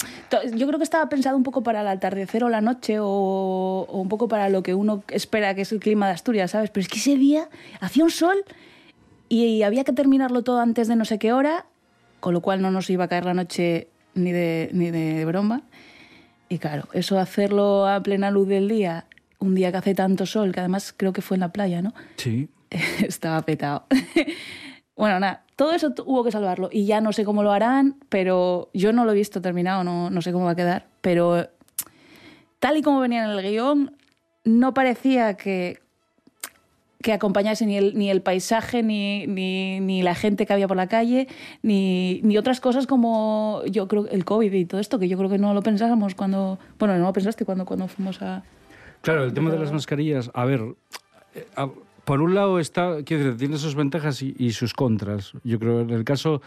yo 0.55 0.65
creo 0.65 0.79
que 0.79 0.83
estaba 0.83 1.07
pensado 1.07 1.37
un 1.37 1.43
poco 1.43 1.61
para 1.61 1.81
el 1.81 1.87
atardecer 1.87 2.43
o 2.43 2.49
la 2.49 2.61
noche 2.61 2.99
o, 2.99 3.05
o 3.87 4.01
un 4.01 4.09
poco 4.09 4.27
para 4.27 4.49
lo 4.49 4.63
que 4.63 4.73
uno 4.73 5.03
espera 5.09 5.53
que 5.53 5.61
es 5.61 5.71
el 5.71 5.79
clima 5.79 6.07
de 6.07 6.13
Asturias, 6.13 6.51
¿sabes? 6.51 6.71
Pero 6.71 6.81
es 6.81 6.87
que 6.87 6.97
ese 6.97 7.15
día 7.15 7.47
hacía 7.79 8.03
un 8.03 8.09
sol 8.09 8.43
y 9.29 9.61
había 9.61 9.83
que 9.83 9.93
terminarlo 9.93 10.43
todo 10.43 10.61
antes 10.61 10.87
de 10.87 10.95
no 10.95 11.05
sé 11.05 11.19
qué 11.19 11.33
hora, 11.33 11.65
con 12.19 12.33
lo 12.33 12.41
cual 12.41 12.61
no 12.61 12.71
nos 12.71 12.89
iba 12.89 13.03
a 13.03 13.07
caer 13.07 13.25
la 13.25 13.33
noche 13.33 13.89
ni 14.15 14.31
de, 14.31 14.69
ni 14.73 14.89
de 14.89 15.25
broma. 15.25 15.61
Y 16.49 16.59
claro, 16.59 16.87
eso 16.93 17.19
hacerlo 17.19 17.87
a 17.87 18.01
plena 18.01 18.31
luz 18.31 18.47
del 18.47 18.67
día, 18.67 19.05
un 19.39 19.53
día 19.53 19.71
que 19.71 19.77
hace 19.77 19.95
tanto 19.95 20.25
sol, 20.25 20.53
que 20.53 20.61
además 20.61 20.93
creo 20.95 21.13
que 21.13 21.21
fue 21.21 21.35
en 21.35 21.41
la 21.41 21.51
playa, 21.51 21.81
¿no? 21.81 21.93
Sí. 22.15 22.49
Estaba 23.05 23.41
petado. 23.41 23.85
bueno, 24.95 25.19
nada, 25.19 25.43
todo 25.55 25.73
eso 25.73 25.93
hubo 26.05 26.23
que 26.23 26.31
salvarlo. 26.31 26.69
Y 26.71 26.85
ya 26.85 27.01
no 27.01 27.13
sé 27.13 27.25
cómo 27.25 27.43
lo 27.43 27.51
harán, 27.51 27.95
pero 28.09 28.69
yo 28.73 28.93
no 28.93 29.05
lo 29.05 29.11
he 29.11 29.15
visto 29.15 29.41
terminado, 29.41 29.83
no, 29.83 30.09
no 30.09 30.21
sé 30.21 30.31
cómo 30.31 30.45
va 30.45 30.51
a 30.51 30.55
quedar. 30.55 30.87
Pero 31.01 31.47
tal 32.59 32.77
y 32.77 32.81
como 32.81 32.99
venía 32.99 33.23
en 33.23 33.31
el 33.31 33.41
guion, 33.41 33.95
no 34.43 34.73
parecía 34.73 35.35
que, 35.35 35.79
que 37.01 37.13
acompañase 37.13 37.65
ni 37.65 37.77
el, 37.77 37.97
ni 37.97 38.09
el 38.09 38.21
paisaje, 38.21 38.83
ni, 38.83 39.27
ni, 39.27 39.79
ni 39.79 40.01
la 40.03 40.15
gente 40.15 40.45
que 40.45 40.53
había 40.53 40.67
por 40.67 40.77
la 40.77 40.87
calle, 40.87 41.27
ni, 41.61 42.21
ni 42.23 42.37
otras 42.37 42.59
cosas 42.59 42.87
como 42.87 43.61
yo 43.65 43.87
creo 43.87 44.07
el 44.07 44.25
COVID 44.25 44.51
y 44.53 44.65
todo 44.65 44.79
esto, 44.79 44.99
que 44.99 45.07
yo 45.07 45.17
creo 45.17 45.29
que 45.29 45.37
no 45.37 45.53
lo 45.53 45.61
pensábamos 45.61 46.15
cuando. 46.15 46.59
Bueno, 46.79 46.97
no 46.97 47.05
lo 47.05 47.13
pensaste 47.13 47.45
cuando, 47.45 47.65
cuando 47.65 47.87
fuimos 47.87 48.21
a. 48.21 48.43
Claro, 49.01 49.23
el 49.23 49.33
tema 49.33 49.51
de 49.51 49.59
las 49.59 49.71
mascarillas, 49.71 50.31
a 50.33 50.45
ver, 50.45 50.61
eh, 51.35 51.45
por 52.07 52.21
un 52.21 52.35
lado 52.35 52.57
está, 52.57 53.03
quiero 53.03 53.25
decir, 53.25 53.37
tiene 53.37 53.57
sus 53.57 53.75
ventajas 53.75 54.21
y, 54.21 54.51
sus 54.53 54.73
contras. 54.73 55.33
Yo 55.43 55.59
creo 55.59 55.81
en 55.81 55.89
el 55.89 56.05
caso, 56.05 56.41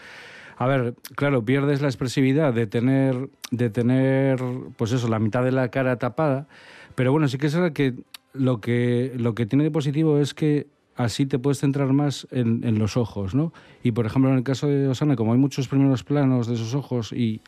a 0.57 0.65
ver, 0.65 0.95
claro, 1.15 1.45
pierdes 1.45 1.83
la 1.83 1.87
expresividad 1.87 2.51
de 2.51 2.65
tener, 2.65 3.29
de 3.51 3.69
tener, 3.69 4.41
pues 4.75 4.91
eso, 4.91 5.07
la 5.07 5.19
mitad 5.19 5.43
de 5.43 5.51
la 5.51 5.69
cara 5.69 5.99
tapada, 5.99 6.47
pero 6.95 7.11
bueno, 7.11 7.27
sí 7.27 7.37
que 7.37 7.45
es 7.45 7.53
verdad 7.53 7.73
que 7.73 7.93
lo 8.33 8.59
que, 8.59 9.13
lo 9.15 9.35
que 9.35 9.45
tiene 9.45 9.63
de 9.63 9.69
positivo 9.69 10.17
es 10.17 10.33
que 10.33 10.65
así 11.03 11.25
te 11.25 11.39
puedes 11.39 11.59
centrar 11.59 11.91
más 11.93 12.27
en, 12.31 12.79
los 12.79 12.97
ojos, 12.97 13.35
¿no? 13.35 13.53
Y 13.83 13.91
por 13.91 14.05
ejemplo, 14.05 14.31
en 14.31 14.37
el 14.37 14.43
caso 14.43 14.67
de 14.67 14.87
Osana, 14.87 15.15
como 15.15 15.33
hay 15.33 15.39
muchos 15.39 15.67
primeros 15.67 16.03
planos 16.03 16.47
de 16.47 16.55
esos 16.55 16.75
ojos 16.75 17.11
y, 17.11 17.41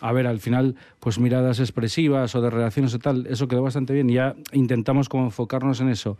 a 0.00 0.12
ver, 0.12 0.26
al 0.26 0.40
final, 0.40 0.76
pues 1.00 1.18
miradas 1.18 1.60
expresivas 1.60 2.34
o 2.34 2.40
de 2.40 2.50
reacciones 2.50 2.94
o 2.94 2.98
tal, 2.98 3.26
eso 3.26 3.48
quedó 3.48 3.62
bastante 3.62 3.92
bien. 3.92 4.08
Ya 4.08 4.34
intentamos 4.52 5.08
como 5.08 5.24
enfocarnos 5.24 5.80
en 5.80 5.88
eso. 5.88 6.18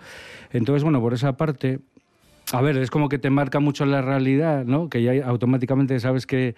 Entonces, 0.53 0.83
bueno, 0.83 1.01
por 1.01 1.15
esa 1.15 1.37
parte, 1.37 1.81
a 2.53 2.61
ver, 2.61 2.77
es 2.77 2.91
como 2.91 3.09
que 3.09 3.19
te 3.19 3.31
marca 3.31 3.61
mucho 3.61 3.85
la 3.87 4.03
realidad, 4.03 4.65
¿no? 4.65 4.89
Que 4.89 5.03
ya 5.03 5.27
automáticamente 5.27 5.99
sabes 6.01 6.27
que 6.27 6.55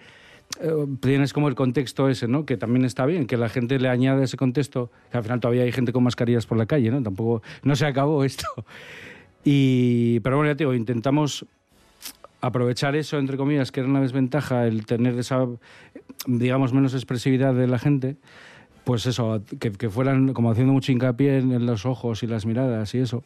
eh, 0.61 0.87
tienes 1.01 1.33
como 1.33 1.47
el 1.47 1.55
contexto 1.55 2.07
ese, 2.09 2.27
¿no? 2.27 2.45
Que 2.45 2.57
también 2.57 2.85
está 2.85 3.05
bien, 3.05 3.27
que 3.27 3.37
la 3.37 3.49
gente 3.49 3.79
le 3.79 3.89
añade 3.89 4.23
ese 4.23 4.37
contexto, 4.37 4.91
que 5.11 5.17
al 5.17 5.23
final 5.23 5.39
todavía 5.39 5.63
hay 5.63 5.71
gente 5.71 5.91
con 5.91 6.03
mascarillas 6.03 6.45
por 6.45 6.57
la 6.57 6.65
calle, 6.65 6.91
¿no? 6.91 7.01
Tampoco, 7.03 7.41
no 7.63 7.75
se 7.75 7.85
acabó 7.85 8.23
esto. 8.23 8.47
Y, 9.45 10.19
pero 10.21 10.37
bueno, 10.37 10.51
ya 10.51 10.57
te 10.57 10.63
digo, 10.63 10.73
intentamos 10.73 11.45
aprovechar 12.41 12.95
eso, 12.95 13.19
entre 13.19 13.37
comillas, 13.37 13.71
que 13.71 13.79
era 13.79 13.89
una 13.89 14.01
desventaja, 14.01 14.67
el 14.67 14.85
tener 14.85 15.17
esa, 15.17 15.45
digamos, 16.25 16.73
menos 16.73 16.95
expresividad 16.95 17.53
de 17.53 17.67
la 17.67 17.79
gente, 17.79 18.17
pues 18.83 19.05
eso, 19.05 19.43
que, 19.59 19.89
fueran 19.89 20.33
como 20.33 20.51
haciendo 20.51 20.73
mucho 20.73 20.91
hincapié 20.91 21.37
en, 21.37 21.51
en 21.51 21.65
los 21.67 21.85
ojos 21.85 22.23
y 22.23 22.27
las 22.27 22.45
miradas 22.45 22.93
y 22.95 22.99
eso. 22.99 23.23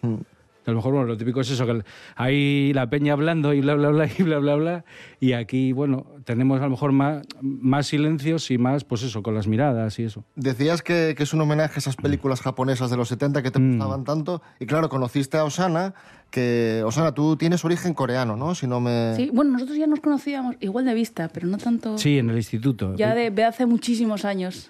A 0.66 0.72
lo 0.72 0.76
mejor, 0.78 0.92
bueno, 0.94 1.08
lo 1.08 1.18
típico 1.18 1.42
es 1.42 1.50
eso, 1.50 1.66
que 1.66 1.82
hay 2.16 2.74
la 2.74 2.90
peña 2.90 3.14
hablando 3.14 3.54
y 3.54 3.62
bla, 3.62 3.74
bla, 3.76 3.90
bla, 3.90 4.08
y 4.20 4.22
bla, 4.24 4.38
bla, 4.40 4.56
bla, 4.56 4.86
y 5.20 5.32
aquí, 5.34 5.72
bueno, 5.72 6.06
tenemos 6.26 6.60
a 6.60 6.66
lo 6.66 6.70
mejor 6.72 6.92
más, 6.92 7.26
más 7.42 7.88
silencios 7.88 8.52
y 8.52 8.58
más, 8.58 8.84
pues 8.84 9.02
eso, 9.04 9.24
con 9.24 9.34
las 9.34 9.48
miradas 9.48 9.98
y 10.00 10.04
eso. 10.04 10.26
Decías 10.36 10.82
que, 10.84 11.16
que 11.18 11.24
es 11.24 11.34
un 11.34 11.42
homenaje 11.42 11.76
a 11.76 11.80
esas 11.80 11.96
películas 11.96 12.42
japonesas 12.42 12.92
de 12.92 12.98
los 12.98 13.08
70 13.10 13.42
que 13.42 13.52
te 13.52 13.60
Mm. 13.60 13.70
gustaban 13.78 14.04
tanto. 14.04 14.42
Y 14.60 14.66
claro, 14.68 14.90
conociste 14.90 15.38
a 15.38 15.44
Osana, 15.44 15.94
que 16.30 16.84
Osana, 16.86 17.14
tú 17.14 17.36
tienes 17.36 17.66
origen 17.66 17.94
coreano, 17.96 18.36
¿no? 18.36 18.54
Si 18.54 18.68
no 18.68 18.80
me... 18.80 19.14
Sí, 19.16 19.32
bueno, 19.34 19.52
nosotros 19.54 19.78
ya 19.78 19.88
nos 19.88 20.00
conocíamos, 20.02 20.56
igual 20.60 20.86
de 20.86 20.94
vista, 20.94 21.30
pero 21.34 21.48
no 21.48 21.58
tanto. 21.58 21.98
Sí, 21.98 22.20
en 22.20 22.30
el 22.30 22.36
instituto. 22.38 22.96
Ya 22.96 23.16
de, 23.16 23.32
de 23.32 23.44
hace 23.46 23.66
muchísimos 23.66 24.26
años. 24.26 24.70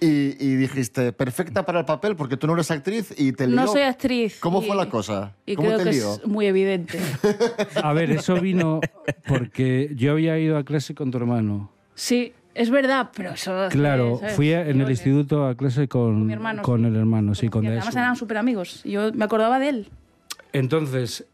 Y, 0.00 0.36
y 0.38 0.56
dijiste, 0.56 1.12
perfecta 1.12 1.64
para 1.64 1.80
el 1.80 1.84
papel 1.86 2.16
porque 2.16 2.36
tú 2.36 2.46
no 2.46 2.52
eres 2.54 2.70
actriz 2.70 3.14
y 3.16 3.32
te 3.32 3.46
lió. 3.46 3.56
No 3.56 3.66
soy 3.66 3.82
actriz. 3.82 4.38
¿Cómo 4.40 4.62
y- 4.62 4.66
fue 4.66 4.76
la 4.76 4.88
cosa? 4.90 5.34
Y 5.46 5.54
¿Cómo 5.56 5.68
creo 5.68 5.78
te 5.78 5.84
que 5.84 5.92
lió? 5.92 6.14
es 6.14 6.26
muy 6.26 6.46
evidente. 6.46 6.98
A 7.82 7.92
ver, 7.94 8.10
eso 8.10 8.38
vino 8.40 8.80
porque 9.26 9.90
yo 9.96 10.12
había 10.12 10.38
ido 10.38 10.58
a 10.58 10.64
clase 10.64 10.94
con 10.94 11.10
tu 11.10 11.18
hermano. 11.18 11.70
Sí, 11.94 12.32
es 12.54 12.68
verdad, 12.70 13.10
pero 13.16 13.30
eso. 13.30 13.68
Claro, 13.70 14.18
¿sabes? 14.20 14.34
fui 14.34 14.52
a- 14.52 14.68
en 14.68 14.80
el 14.82 14.90
instituto 14.90 15.46
a 15.46 15.54
clase 15.54 15.88
con, 15.88 16.26
mi 16.26 16.32
hermano, 16.34 16.62
con 16.62 16.80
sí. 16.82 16.86
el 16.88 16.96
hermano, 16.96 17.34
sí, 17.34 17.48
con 17.48 17.66
además 17.66 17.94
eran 17.96 18.16
súper 18.16 18.36
amigos. 18.36 18.82
Yo 18.84 19.12
me 19.14 19.24
acordaba 19.24 19.58
de 19.58 19.68
él. 19.70 19.88
Entonces, 20.52 21.24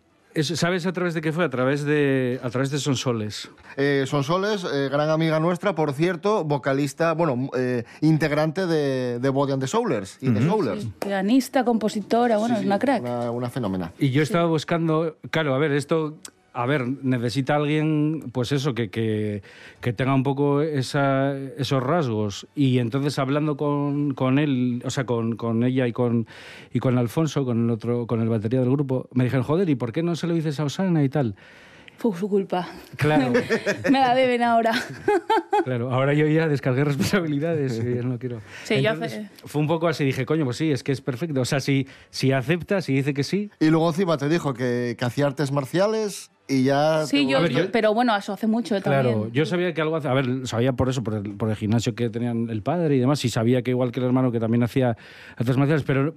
¿sabes 0.40 0.86
a 0.86 0.92
través 0.92 1.14
de 1.14 1.20
qué 1.20 1.32
fue? 1.32 1.44
A 1.44 1.50
través 1.50 1.84
de, 1.84 2.40
a 2.42 2.50
través 2.50 2.70
de 2.70 2.78
Sonsoles. 2.78 3.50
Eh, 3.76 4.04
Sonsoles, 4.06 4.64
eh, 4.64 4.88
gran 4.90 5.10
amiga 5.10 5.38
nuestra, 5.40 5.74
por 5.74 5.92
cierto, 5.92 6.44
vocalista, 6.44 7.12
bueno, 7.12 7.50
eh, 7.56 7.84
integrante 8.00 8.66
de, 8.66 9.18
de 9.18 9.28
Body 9.28 9.52
and 9.52 9.62
the 9.62 9.66
Soulers 9.68 10.18
y 10.20 10.30
de 10.30 10.40
Ujú. 10.40 10.48
Soulers. 10.50 10.86
Pianista, 10.98 11.64
compositora, 11.64 12.38
bueno, 12.38 12.56
es 12.56 12.64
una 12.64 12.78
crack. 12.78 13.02
Una, 13.02 13.30
una 13.30 13.50
fenómena. 13.50 13.92
Y 13.98 14.10
yo 14.10 14.22
estaba 14.22 14.46
buscando, 14.46 15.16
claro, 15.30 15.54
a 15.54 15.58
ver, 15.58 15.72
esto, 15.72 16.16
a 16.54 16.66
ver, 16.66 16.86
necesita 17.02 17.56
alguien, 17.56 18.30
pues 18.32 18.52
eso, 18.52 18.74
que, 18.74 18.90
que, 18.90 19.42
que 19.80 19.92
tenga 19.92 20.14
un 20.14 20.22
poco 20.22 20.60
esa, 20.62 21.36
esos 21.36 21.82
rasgos. 21.82 22.46
Y 22.54 22.78
entonces 22.78 23.18
hablando 23.18 23.56
con, 23.56 24.12
con 24.14 24.38
él, 24.38 24.82
o 24.84 24.90
sea, 24.90 25.04
con, 25.04 25.36
con 25.36 25.64
ella 25.64 25.86
y 25.86 25.92
con, 25.92 26.26
y 26.72 26.78
con 26.78 26.98
Alfonso, 26.98 27.44
con 27.44 27.64
el 27.64 27.70
otro, 27.70 28.06
con 28.06 28.20
el 28.20 28.28
batería 28.28 28.60
del 28.60 28.70
grupo, 28.70 29.08
me 29.12 29.24
dijeron, 29.24 29.44
joder, 29.44 29.68
¿y 29.70 29.74
por 29.76 29.92
qué 29.92 30.02
no 30.02 30.14
se 30.14 30.26
lo 30.26 30.34
dices 30.34 30.60
a 30.60 30.64
Osana 30.64 31.02
y 31.02 31.08
tal? 31.08 31.34
Fue 31.98 32.16
su 32.16 32.28
culpa. 32.28 32.68
Claro, 32.96 33.32
me 33.90 34.00
la 34.00 34.14
deben 34.14 34.42
ahora. 34.42 34.72
claro. 35.64 35.92
Ahora 35.92 36.14
yo 36.14 36.26
ya 36.26 36.48
descargué 36.48 36.82
responsabilidades 36.84 37.78
y 37.84 37.94
ya 37.94 38.02
no 38.02 38.18
quiero. 38.18 38.40
Sí, 38.64 38.82
yo 38.82 38.90
Entonces, 38.90 39.18
hace- 39.26 39.30
Fue 39.46 39.60
un 39.60 39.68
poco 39.68 39.86
así, 39.86 40.04
dije, 40.04 40.26
coño, 40.26 40.44
pues 40.44 40.56
sí, 40.56 40.72
es 40.72 40.82
que 40.82 40.90
es 40.92 41.00
perfecto. 41.00 41.40
O 41.40 41.44
sea, 41.44 41.60
si, 41.60 41.86
si 42.10 42.32
acepta, 42.32 42.80
si 42.82 42.94
dice 42.94 43.14
que 43.14 43.22
sí, 43.22 43.50
Y 43.60 43.68
luego 43.70 43.88
encima 43.88 44.16
te 44.16 44.28
dijo 44.28 44.52
que, 44.52 44.96
que 44.98 45.04
hacía 45.04 45.26
artes 45.26 45.52
marciales 45.52 46.30
y 46.52 46.64
ya... 46.64 47.06
Sí, 47.06 47.26
yo, 47.28 47.38
pero 47.72 47.94
bueno, 47.94 48.16
eso 48.16 48.32
hace 48.32 48.46
mucho 48.46 48.80
Claro, 48.80 49.10
también. 49.10 49.32
yo 49.32 49.46
sabía 49.46 49.72
que 49.74 49.80
algo 49.80 49.96
hace, 49.96 50.08
a 50.08 50.14
ver, 50.14 50.46
sabía 50.46 50.72
por 50.72 50.88
eso, 50.88 51.02
por 51.02 51.14
el, 51.14 51.34
por 51.34 51.48
el 51.48 51.56
gimnasio 51.56 51.94
que 51.94 52.10
tenían 52.10 52.48
el 52.50 52.62
padre 52.62 52.96
y 52.96 52.98
demás, 52.98 53.24
y 53.24 53.28
sabía 53.28 53.62
que 53.62 53.70
igual 53.70 53.92
que 53.92 54.00
el 54.00 54.06
hermano 54.06 54.30
que 54.32 54.40
también 54.40 54.62
hacía 54.62 54.96
artes 55.36 55.56
marciales, 55.56 55.84
pero 55.84 56.14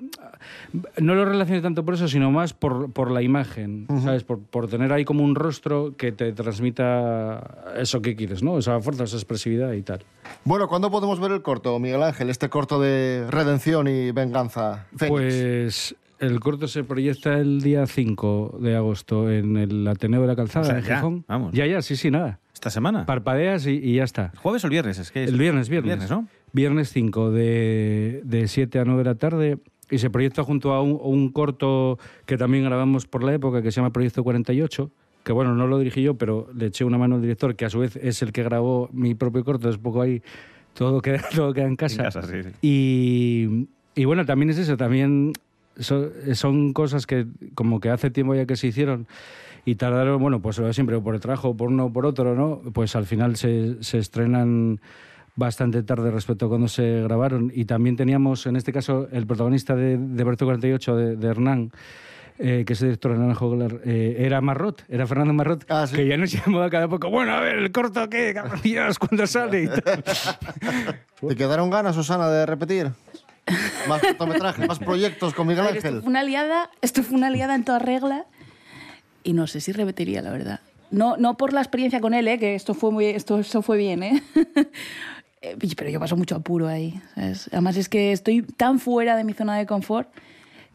no 0.98 1.16
lo 1.16 1.26
relacioné 1.26 1.62
tanto 1.62 1.86
por 1.86 1.94
eso, 1.94 2.08
sino 2.08 2.32
más 2.32 2.54
por, 2.54 2.92
por 2.92 3.12
la 3.12 3.22
imagen, 3.22 3.88
¿sabes? 4.04 4.24
Por, 4.24 4.40
por 4.40 4.68
tener 4.68 4.92
ahí 4.92 5.06
como 5.06 5.24
un 5.24 5.36
rostro 5.36 5.96
que 5.98 6.12
te 6.12 6.32
transmita 6.34 7.74
eso 7.78 8.02
que 8.02 8.16
quieres, 8.16 8.44
¿no? 8.44 8.58
Esa 8.58 8.80
fuerza, 8.82 9.04
esa 9.06 9.16
expresividad 9.18 9.72
y 9.74 9.82
tal. 9.82 10.02
Bueno, 10.44 10.68
¿cuándo 10.68 10.92
podemos 10.92 11.20
ver 11.20 11.32
el 11.32 11.42
corto, 11.42 11.78
Miguel 11.80 12.04
Ángel? 12.04 12.30
Este 12.30 12.50
corto 12.50 12.80
de 12.80 13.26
redención 13.30 13.88
y 13.88 14.12
venganza. 14.12 14.86
Fénix. 14.96 15.10
Pues 15.12 15.96
el 16.20 16.40
corto 16.40 16.68
se 16.68 16.84
proyecta 16.84 17.38
el 17.40 17.62
día 17.62 17.86
5 17.88 18.60
de 18.62 18.76
agosto 18.76 19.30
en 19.32 19.58
el 19.58 19.88
Ateneo 19.88 20.22
de 20.22 20.28
la 20.28 20.36
Calzada, 20.36 20.66
O 20.66 20.70
sea, 20.70 20.80
en 20.80 20.84
ya, 20.86 20.96
Gijón. 20.98 21.26
vamos. 21.28 21.54
Ya, 21.54 21.66
ya, 21.66 21.82
sí, 21.82 21.96
sí, 21.96 22.10
nada. 22.12 22.40
Esta 22.54 22.70
semana. 22.70 23.06
Parpadeas 23.06 23.68
y, 23.68 23.72
y 23.72 23.96
ya 23.96 24.04
está. 24.04 24.32
¿Jueves 24.38 24.64
o 24.64 24.68
el 24.68 24.72
viernes? 24.72 24.98
Es 24.98 25.12
que 25.12 25.24
es- 25.26 25.30
El 25.30 25.38
viernes, 25.38 25.68
viernes. 25.70 25.98
Viernes, 26.00 26.10
¿no? 26.10 26.28
Viernes 26.54 26.90
5, 26.90 27.32
de, 27.32 28.22
de 28.24 28.48
7 28.48 28.80
a 28.80 28.86
9 28.86 29.00
de 29.04 29.10
la 29.10 29.16
tarde. 29.16 29.58
Y 29.92 29.98
se 30.00 30.10
proyecta 30.10 30.42
junto 30.44 30.74
a 30.74 30.82
un, 30.82 30.98
un 31.02 31.30
corto 31.30 32.00
que 32.26 32.38
también 32.38 32.64
grabamos 32.64 33.06
por 33.06 33.24
la 33.24 33.34
época, 33.34 33.62
que 33.62 33.72
se 33.72 33.76
llama 33.82 33.92
Proyecto 33.92 34.24
48. 34.24 34.90
Que 35.24 35.32
bueno, 35.34 35.54
no 35.54 35.68
lo 35.68 35.78
dirigí 35.80 36.02
yo, 36.02 36.16
pero 36.16 36.48
le 36.56 36.68
eché 36.68 36.86
una 36.86 36.98
mano 36.98 37.16
al 37.16 37.22
director, 37.22 37.56
que 37.56 37.66
a 37.66 37.70
su 37.70 37.80
vez 37.80 37.96
es 37.98 38.22
el 38.22 38.32
que 38.32 38.42
grabó 38.44 38.90
mi 38.94 39.16
propio 39.16 39.44
corto. 39.44 39.70
Es 39.70 39.78
poco 39.78 40.02
ahí, 40.02 40.22
todo 40.74 41.02
queda, 41.02 41.22
todo 41.36 41.54
queda 41.54 41.66
en 41.66 41.76
casa. 41.76 41.96
En 41.98 42.04
casa, 42.06 42.22
sí, 42.24 42.44
sí. 42.44 42.50
Y, 42.62 43.68
y 44.02 44.06
bueno, 44.06 44.26
también 44.26 44.50
es 44.50 44.58
eso, 44.58 44.76
también 44.78 45.34
so- 45.80 46.10
son 46.34 46.74
cosas 46.74 47.06
que 47.08 47.26
como 47.54 47.80
que 47.80 47.90
hace 47.90 48.10
tiempo 48.12 48.36
ya 48.36 48.46
que 48.46 48.56
se 48.56 48.68
hicieron 48.68 49.08
y 49.66 49.76
tardaron, 49.76 50.22
bueno, 50.22 50.42
pues 50.42 50.58
lo 50.60 50.68
de 50.68 50.74
siempre, 50.74 50.96
o 50.96 51.04
por 51.04 51.16
el 51.16 51.22
trabajo, 51.22 51.58
por 51.58 51.70
uno 51.70 51.86
o 51.86 51.94
por 51.94 52.06
otro, 52.06 52.36
¿no? 52.36 52.62
Pues 52.72 52.96
al 52.96 53.06
final 53.06 53.36
se, 53.36 53.82
se 53.84 53.98
estrenan 53.98 54.80
bastante 55.36 55.82
tarde 55.84 56.12
respecto 56.12 56.46
a 56.46 56.50
cuando 56.50 56.68
se 56.68 57.02
grabaron. 57.02 57.52
Y 57.54 57.66
también 57.66 57.96
teníamos, 57.98 58.46
en 58.46 58.56
este 58.58 58.72
caso, 58.72 59.08
el 59.12 59.26
protagonista 59.26 59.76
de, 59.76 59.98
de 59.98 60.24
Berto 60.24 60.46
48, 60.46 60.96
de, 60.96 61.16
de 61.16 61.28
Hernán, 61.28 61.72
eh, 62.38 62.64
que 62.68 62.74
es 62.74 62.82
el 62.82 62.90
director 62.90 63.14
de 63.14 63.18
Naranjo 63.20 63.50
Golar, 63.50 63.82
eh, 63.86 64.18
era 64.20 64.40
Marrot, 64.40 64.84
era 64.88 65.08
Fernando 65.08 65.34
Marrot, 65.34 65.66
que 65.96 66.06
ya 66.08 66.16
nos 66.18 66.32
llamaba 66.46 66.70
cada 66.70 66.88
poco, 66.88 67.10
bueno, 67.10 67.32
a 67.34 67.40
ver, 67.40 67.56
el 67.56 67.72
corto, 67.72 68.08
¿qué? 68.10 68.36
Dios, 68.62 69.00
¿cuándo 69.00 69.26
sale? 69.26 69.64
Y 69.64 69.68
tal. 69.68 70.04
¿Te 71.28 71.36
quedaron 71.36 71.70
ganas, 71.72 71.96
Susana, 71.96 72.30
de 72.30 72.46
repetir? 72.46 72.92
Más 73.88 74.02
cortometrajes, 74.02 74.68
más 74.68 74.80
proyectos 74.80 75.34
con 75.34 75.48
Miguel 75.48 75.66
ver, 75.66 75.78
esto 75.78 75.88
Ángel. 75.88 76.02
fue 76.02 76.10
una 76.10 76.24
liada, 76.24 76.70
esto 76.82 77.04
fue 77.04 77.18
una 77.18 77.30
liada 77.30 77.56
en 77.56 77.64
toda 77.64 77.80
regla 77.80 78.26
y 79.24 79.34
no 79.34 79.48
sé 79.48 79.60
si 79.60 79.72
repetiría, 79.72 80.22
la 80.22 80.32
verdad. 80.32 80.60
No, 80.92 81.18
no 81.18 81.36
por 81.36 81.52
la 81.52 81.62
experiencia 81.62 82.00
con 82.00 82.14
él, 82.14 82.28
¿eh? 82.28 82.40
que 82.40 82.56
esto 82.56 82.74
fue, 82.74 82.92
muy, 82.92 83.06
esto, 83.06 83.40
esto 83.40 83.62
fue 83.62 83.78
bien, 83.78 84.04
¿eh? 84.04 84.24
Eh, 85.42 85.58
pero 85.78 85.92
yo 85.92 86.00
paso 86.00 86.18
mucho 86.18 86.36
apuro 86.36 86.68
ahí. 86.68 87.00
¿sabes? 87.14 87.50
Además 87.52 87.78
es 87.78 87.88
que 87.88 88.12
estoy 88.12 88.42
tan 88.42 88.80
fuera 88.80 89.16
de 89.16 89.24
mi 89.24 89.34
zona 89.34 89.56
de 89.56 89.68
confort 89.68 90.10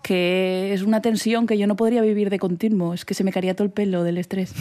que 0.00 0.72
es 0.72 0.82
una 0.82 1.02
tensión 1.02 1.48
que 1.48 1.58
yo 1.58 1.66
no 1.66 1.74
podría 1.74 2.02
vivir 2.02 2.30
de 2.30 2.38
continuo. 2.38 2.94
Es 2.94 3.04
que 3.04 3.14
se 3.14 3.24
me 3.24 3.32
caería 3.32 3.54
todo 3.56 3.64
el 3.64 3.72
pelo 3.72 4.04
del 4.04 4.18
estrés. 4.18 4.54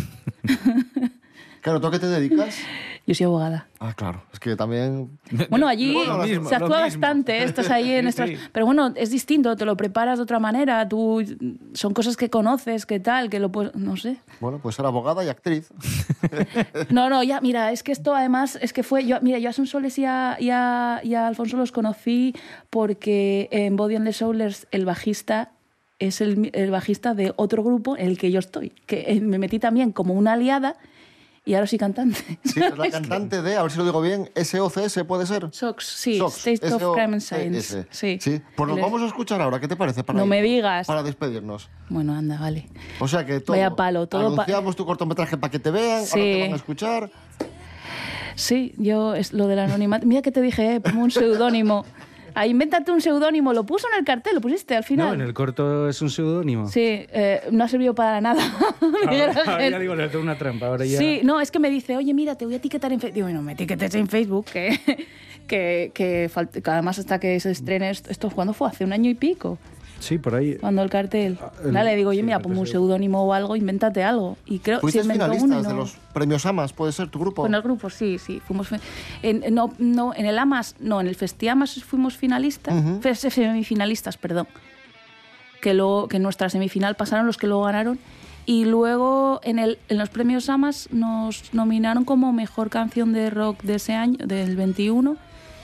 Claro, 1.62 1.80
¿tú 1.82 1.88
a 1.88 1.92
qué 1.92 2.00
te 2.00 2.08
dedicas? 2.08 2.58
Yo 3.08 3.16
soy 3.16 3.26
abogada. 3.26 3.68
Ah, 3.80 3.94
claro, 3.96 4.22
es 4.32 4.40
que 4.40 4.56
también... 4.56 5.10
Bueno, 5.50 5.68
allí 5.68 5.96
mismo, 6.24 6.48
se 6.48 6.56
actúa 6.56 6.82
bastante, 6.82 7.44
estás 7.44 7.72
ahí 7.72 7.92
en 7.92 8.04
Sí, 8.04 8.10
estas... 8.10 8.30
sí. 8.30 8.36
Pero 8.52 8.66
bueno, 8.68 8.94
es 8.96 9.10
distinto, 9.10 9.56
te 9.56 9.66
lo 9.66 9.76
preparas 9.76 10.20
de 10.20 10.24
otra 10.24 10.38
manera, 10.38 10.88
tú... 10.88 11.24
Son 11.74 11.94
cosas 11.94 12.18
que 12.18 12.30
conoces, 12.30 12.86
que 12.86 13.00
tal, 13.00 13.30
que 13.30 13.40
lo 13.40 13.52
puedes... 13.52 13.74
No 13.76 13.98
sé. 13.98 14.18
Bueno, 14.40 14.60
pues 14.62 14.76
ser 14.76 14.86
abogada 14.86 15.24
y 15.24 15.30
actriz. 15.30 15.70
No, 16.90 17.10
no, 17.10 17.24
ya, 17.24 17.42
mira, 17.42 17.72
es 17.72 17.84
que 17.84 17.92
esto 17.92 18.16
además, 18.16 18.58
es 18.62 18.74
que 18.74 18.84
fue... 18.84 19.06
Yo, 19.06 19.18
mira, 19.22 19.40
yo 19.40 19.50
a 19.50 19.54
Sonsoles 19.54 19.98
y 19.98 20.06
a, 20.06 20.38
y, 20.40 20.50
a, 20.52 21.02
y 21.04 21.16
a 21.16 21.28
Alfonso 21.28 21.58
los 21.58 21.72
conocí 21.72 22.36
porque 22.70 23.48
en 23.52 23.76
Body 23.76 23.96
and 23.96 24.06
the 24.06 24.14
Soulers 24.14 24.68
el 24.72 24.86
bajista 24.86 25.52
es 26.00 26.22
el, 26.22 26.50
el 26.54 26.72
bajista 26.72 27.14
de 27.14 27.34
otro 27.36 27.64
grupo 27.64 27.98
en 27.98 28.08
el 28.08 28.18
que 28.18 28.32
yo 28.32 28.40
estoy, 28.40 28.70
que 28.86 29.20
me 29.22 29.38
metí 29.38 29.60
también 29.60 29.92
como 29.92 30.14
una 30.14 30.34
aliada 30.34 30.78
y 31.50 31.56
ahora 31.56 31.66
soy 31.66 31.80
cantante. 31.80 32.20
Sí, 32.44 32.60
es 32.62 32.78
la 32.78 32.90
cantante 32.92 33.42
de, 33.42 33.58
a 33.58 33.64
ver 33.64 33.72
si 33.72 33.78
lo 33.80 33.86
digo 33.86 34.02
bien, 34.02 34.30
SOCS, 34.36 35.04
¿puede 35.08 35.26
ser? 35.26 35.50
SOX, 35.52 35.84
sí, 35.86 36.18
SOX, 36.20 36.46
State 36.48 36.74
of 36.76 36.94
Crime 36.94 37.04
and 37.06 37.16
S.O.C.S.. 37.16 37.62
Science. 37.62 37.88
Sí. 37.90 38.18
Sí, 38.22 38.42
pues 38.56 38.70
es- 38.76 38.82
vamos 38.82 39.02
a 39.02 39.08
escuchar 39.08 39.42
ahora, 39.42 39.60
¿qué 39.60 39.68
te 39.68 39.76
parece? 39.76 40.04
Para 40.04 40.20
No 40.20 40.26
ir- 40.26 40.30
me 40.30 40.42
digas. 40.44 40.86
Para 40.86 41.02
despedirnos. 41.02 41.70
Bueno, 41.90 42.14
anda, 42.14 42.38
vale. 42.40 42.68
O 43.00 43.08
sea 43.08 43.26
que 43.26 43.40
todo, 43.40 43.56
Vaya 43.58 43.72
palo, 43.76 44.08
todo 44.08 44.22
pa- 44.36 44.44
anunciamos 44.44 44.76
tu 44.76 44.86
cortometraje 44.86 45.38
para 45.38 45.50
que 45.50 45.58
te 45.60 45.72
vean, 45.72 45.98
ahora 45.98 46.06
Sí. 46.06 46.20
te 46.20 46.42
van 46.42 46.54
a 46.54 46.56
escuchar. 46.56 47.12
Sí, 48.36 48.74
yo 48.78 49.16
es 49.16 49.34
lo 49.34 49.48
del 49.48 49.60
anonimato. 49.60 50.06
Mira 50.06 50.22
que 50.22 50.32
te 50.32 50.42
dije, 50.42 50.76
eh, 50.76 50.82
un 50.96 51.12
seudónimo. 51.12 51.86
Ahí, 52.40 52.52
invéntate 52.52 52.90
un 52.94 53.02
seudónimo. 53.02 53.52
Lo 53.52 53.66
puso 53.66 53.88
en 53.92 54.00
el 54.00 54.06
cartel, 54.06 54.36
lo 54.36 54.40
pusiste 54.40 54.74
al 54.74 54.86
final. 54.86 55.10
No, 55.10 55.14
en 55.14 55.22
el 55.22 55.34
corto 55.34 55.90
es 55.90 56.02
un 56.02 56.10
seudónimo. 56.10 56.70
Sí, 56.70 57.06
eh, 57.12 57.42
no 57.52 57.66
ha 57.66 57.68
servido 57.68 57.94
para 57.94 58.22
nada. 58.22 58.42
Ahora, 59.46 59.70
ya 59.70 59.78
digo, 59.78 59.94
le 59.94 60.08
tengo 60.08 60.24
una 60.24 60.38
trampa. 60.38 60.68
Ahora 60.68 60.86
ya... 60.86 60.98
Sí, 60.98 61.20
no, 61.22 61.42
es 61.42 61.52
que 61.52 61.60
me 61.60 61.70
dice, 61.70 61.98
oye, 61.98 62.14
mira, 62.14 62.36
te 62.36 62.46
voy 62.46 62.54
a 62.54 62.58
etiquetar 62.58 62.94
en 62.94 63.02
Facebook. 63.02 63.16
Digo, 63.16 63.28
no 63.28 63.42
me 63.42 63.52
etiquetes 63.52 63.94
en 63.96 64.08
Facebook, 64.08 64.46
que, 64.46 64.80
que, 65.48 65.92
que, 65.94 66.32
que 66.64 66.72
además 66.72 66.98
hasta 66.98 67.20
que 67.20 67.38
se 67.42 67.52
estrene 67.52 67.90
esto, 67.90 68.10
esto, 68.10 68.30
¿cuándo 68.30 68.54
fue? 68.54 68.70
Hace 68.70 68.86
un 68.86 68.94
año 68.94 69.10
y 69.10 69.16
pico, 69.16 69.58
Sí, 70.00 70.18
por 70.18 70.36
ahí. 70.36 70.56
cuando 70.56 70.82
el 70.82 70.90
cartel. 70.90 71.38
Ah, 71.42 71.52
el- 71.64 71.74
Dale, 71.74 71.96
digo, 71.96 72.12
sí, 72.14 72.24
mira, 72.24 72.40
ponme 72.40 72.60
un 72.60 72.68
seudónimo 72.68 73.24
o 73.24 73.34
algo, 73.34 73.56
invéntate 73.56 74.04
algo. 74.04 74.38
Y 74.46 74.60
creo 74.60 74.80
Fuiste 74.80 75.00
se 75.00 75.06
inventó 75.06 75.26
uno 75.26 75.34
finalistas 75.36 75.64
de 75.68 75.74
no- 75.74 75.80
los 75.82 75.98
premios 76.14 76.46
AMAS, 76.46 76.74
¿puede 76.74 76.92
ser 76.92 77.10
tu 77.10 77.20
grupo? 77.20 77.42
Con 77.44 77.54
el 77.54 77.62
grupo, 77.62 77.90
sí, 77.90 78.18
sí. 78.18 78.40
Fuimos 78.40 78.70
en, 79.22 79.54
no, 79.54 79.74
no, 79.78 80.14
en 80.16 80.26
el 80.26 80.38
AMAS, 80.40 80.76
no, 80.80 81.00
en 81.02 81.08
el 81.08 81.16
Festiamas 81.16 81.84
fuimos 81.84 82.16
finalistas, 82.18 82.74
Ujú. 82.74 83.02
fe- 83.02 83.16
semifinalistas, 83.16 84.18
perdón. 84.18 84.48
Que, 85.62 85.74
luego, 85.74 86.08
que 86.08 86.18
en 86.18 86.24
nuestra 86.24 86.50
semifinal 86.50 86.96
pasaron 86.96 87.26
los 87.28 87.38
que 87.38 87.48
luego 87.48 87.64
ganaron. 87.64 88.00
Y 88.46 88.66
luego 88.66 89.42
en, 89.44 89.60
el, 89.60 89.78
en 89.90 89.98
los 90.00 90.10
premios 90.10 90.50
AMAS 90.50 90.90
nos 90.92 91.54
nominaron 91.54 92.04
como 92.06 92.34
mejor 92.34 92.70
canción 92.70 93.14
de 93.14 93.30
rock 93.30 93.62
de 93.64 93.76
ese 93.76 93.94
año, 93.94 94.18
del 94.26 94.56
21. 94.56 95.18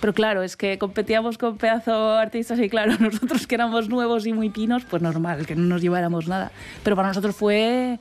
Pero 0.06 0.14
claro, 0.14 0.44
es 0.44 0.56
que 0.56 0.78
competíamos 0.78 1.40
con 1.40 1.58
pedazo 1.58 2.12
artistas 2.12 2.60
y 2.60 2.70
claro, 2.70 2.94
nosotros 3.00 3.48
que 3.48 3.56
éramos 3.56 3.90
nuevos 3.90 4.28
y 4.28 4.34
muy 4.34 4.52
pinos, 4.52 4.84
pues 4.86 5.02
normal, 5.02 5.48
que 5.48 5.56
no 5.56 5.64
nos 5.64 5.82
lleváramos 5.82 6.28
nada. 6.28 6.52
Pero 6.84 6.96
para 6.96 7.08
nosotros 7.08 7.36
fue 7.36 7.98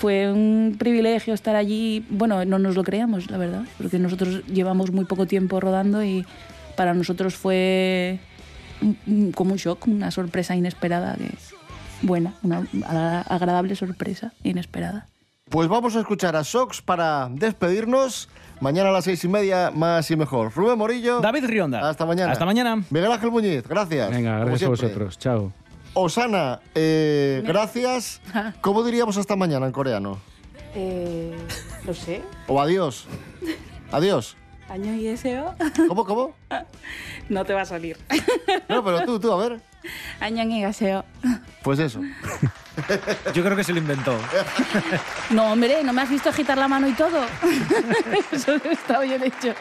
fue 0.00 0.32
un 0.32 0.76
privilegio 0.78 1.34
estar 1.34 1.54
allí. 1.54 2.02
Bueno, 2.08 2.42
no 2.46 2.58
nos 2.58 2.76
lo 2.76 2.82
creíamos, 2.82 3.30
la 3.30 3.36
verdad, 3.36 3.64
porque 3.76 3.98
nosotros 3.98 4.42
llevamos 4.46 4.90
muy 4.90 5.04
poco 5.04 5.26
tiempo 5.26 5.60
rodando 5.60 6.02
y 6.02 6.24
para 6.78 6.94
nosotros 6.94 7.34
fue 7.34 8.20
como 9.34 9.52
un 9.52 9.58
shock, 9.58 9.86
una 9.86 10.10
sorpresa 10.10 10.56
inesperada, 10.56 11.14
buena, 12.00 12.32
una 12.42 12.66
agra- 12.86 13.20
agradable 13.20 13.76
sorpresa 13.76 14.32
inesperada. 14.44 15.08
Pues 15.48 15.66
vamos 15.68 15.96
a 15.96 16.00
escuchar 16.00 16.36
a 16.36 16.44
Sox 16.44 16.82
para 16.82 17.28
despedirnos. 17.30 18.28
Mañana 18.60 18.90
a 18.90 18.92
las 18.92 19.04
seis 19.04 19.24
y 19.24 19.28
media, 19.28 19.70
más 19.72 20.10
y 20.10 20.16
mejor. 20.16 20.52
Rubén 20.54 20.76
Morillo. 20.76 21.20
David 21.20 21.46
Rionda. 21.46 21.88
Hasta 21.88 22.04
mañana. 22.04 22.32
Hasta 22.32 22.44
mañana. 22.44 22.82
Miguel 22.90 23.10
Ángel 23.10 23.30
Muñiz, 23.30 23.66
gracias. 23.66 24.10
Venga, 24.10 24.40
gracias 24.40 24.64
a 24.64 24.68
vosotros. 24.68 25.18
Chao. 25.18 25.52
Osana, 25.94 26.60
eh, 26.74 27.42
gracias. 27.46 28.20
¿Cómo 28.60 28.84
diríamos 28.84 29.16
hasta 29.16 29.36
mañana 29.36 29.64
en 29.66 29.72
coreano? 29.72 30.18
Eh, 30.74 31.34
lo 31.86 31.94
sé. 31.94 32.22
O 32.46 32.60
adiós. 32.60 33.06
Adiós. 33.90 34.36
Año 34.68 34.92
y 34.94 35.04
deseo. 35.04 35.54
¿Cómo, 35.88 36.04
cómo? 36.04 36.34
No 37.30 37.44
te 37.44 37.52
va 37.52 37.60
a 37.60 37.66
salir. 37.66 37.98
No, 38.70 38.82
pero 38.82 39.04
tú, 39.04 39.20
tú, 39.20 39.30
a 39.30 39.36
ver. 39.36 39.60
Año 40.18 40.44
y 40.44 40.62
deseo. 40.62 41.04
Pues 41.62 41.78
eso. 41.78 42.00
Yo 43.34 43.44
creo 43.44 43.56
que 43.56 43.64
se 43.64 43.72
lo 43.72 43.78
inventó. 43.78 44.18
No, 45.30 45.52
hombre, 45.52 45.82
¿no 45.84 45.92
me 45.92 46.02
has 46.02 46.10
visto 46.10 46.28
agitar 46.28 46.58
la 46.58 46.68
mano 46.68 46.88
y 46.88 46.92
todo? 46.92 47.24
Eso 48.32 48.56
está 48.64 49.00
bien 49.00 49.22
hecho. 49.24 49.54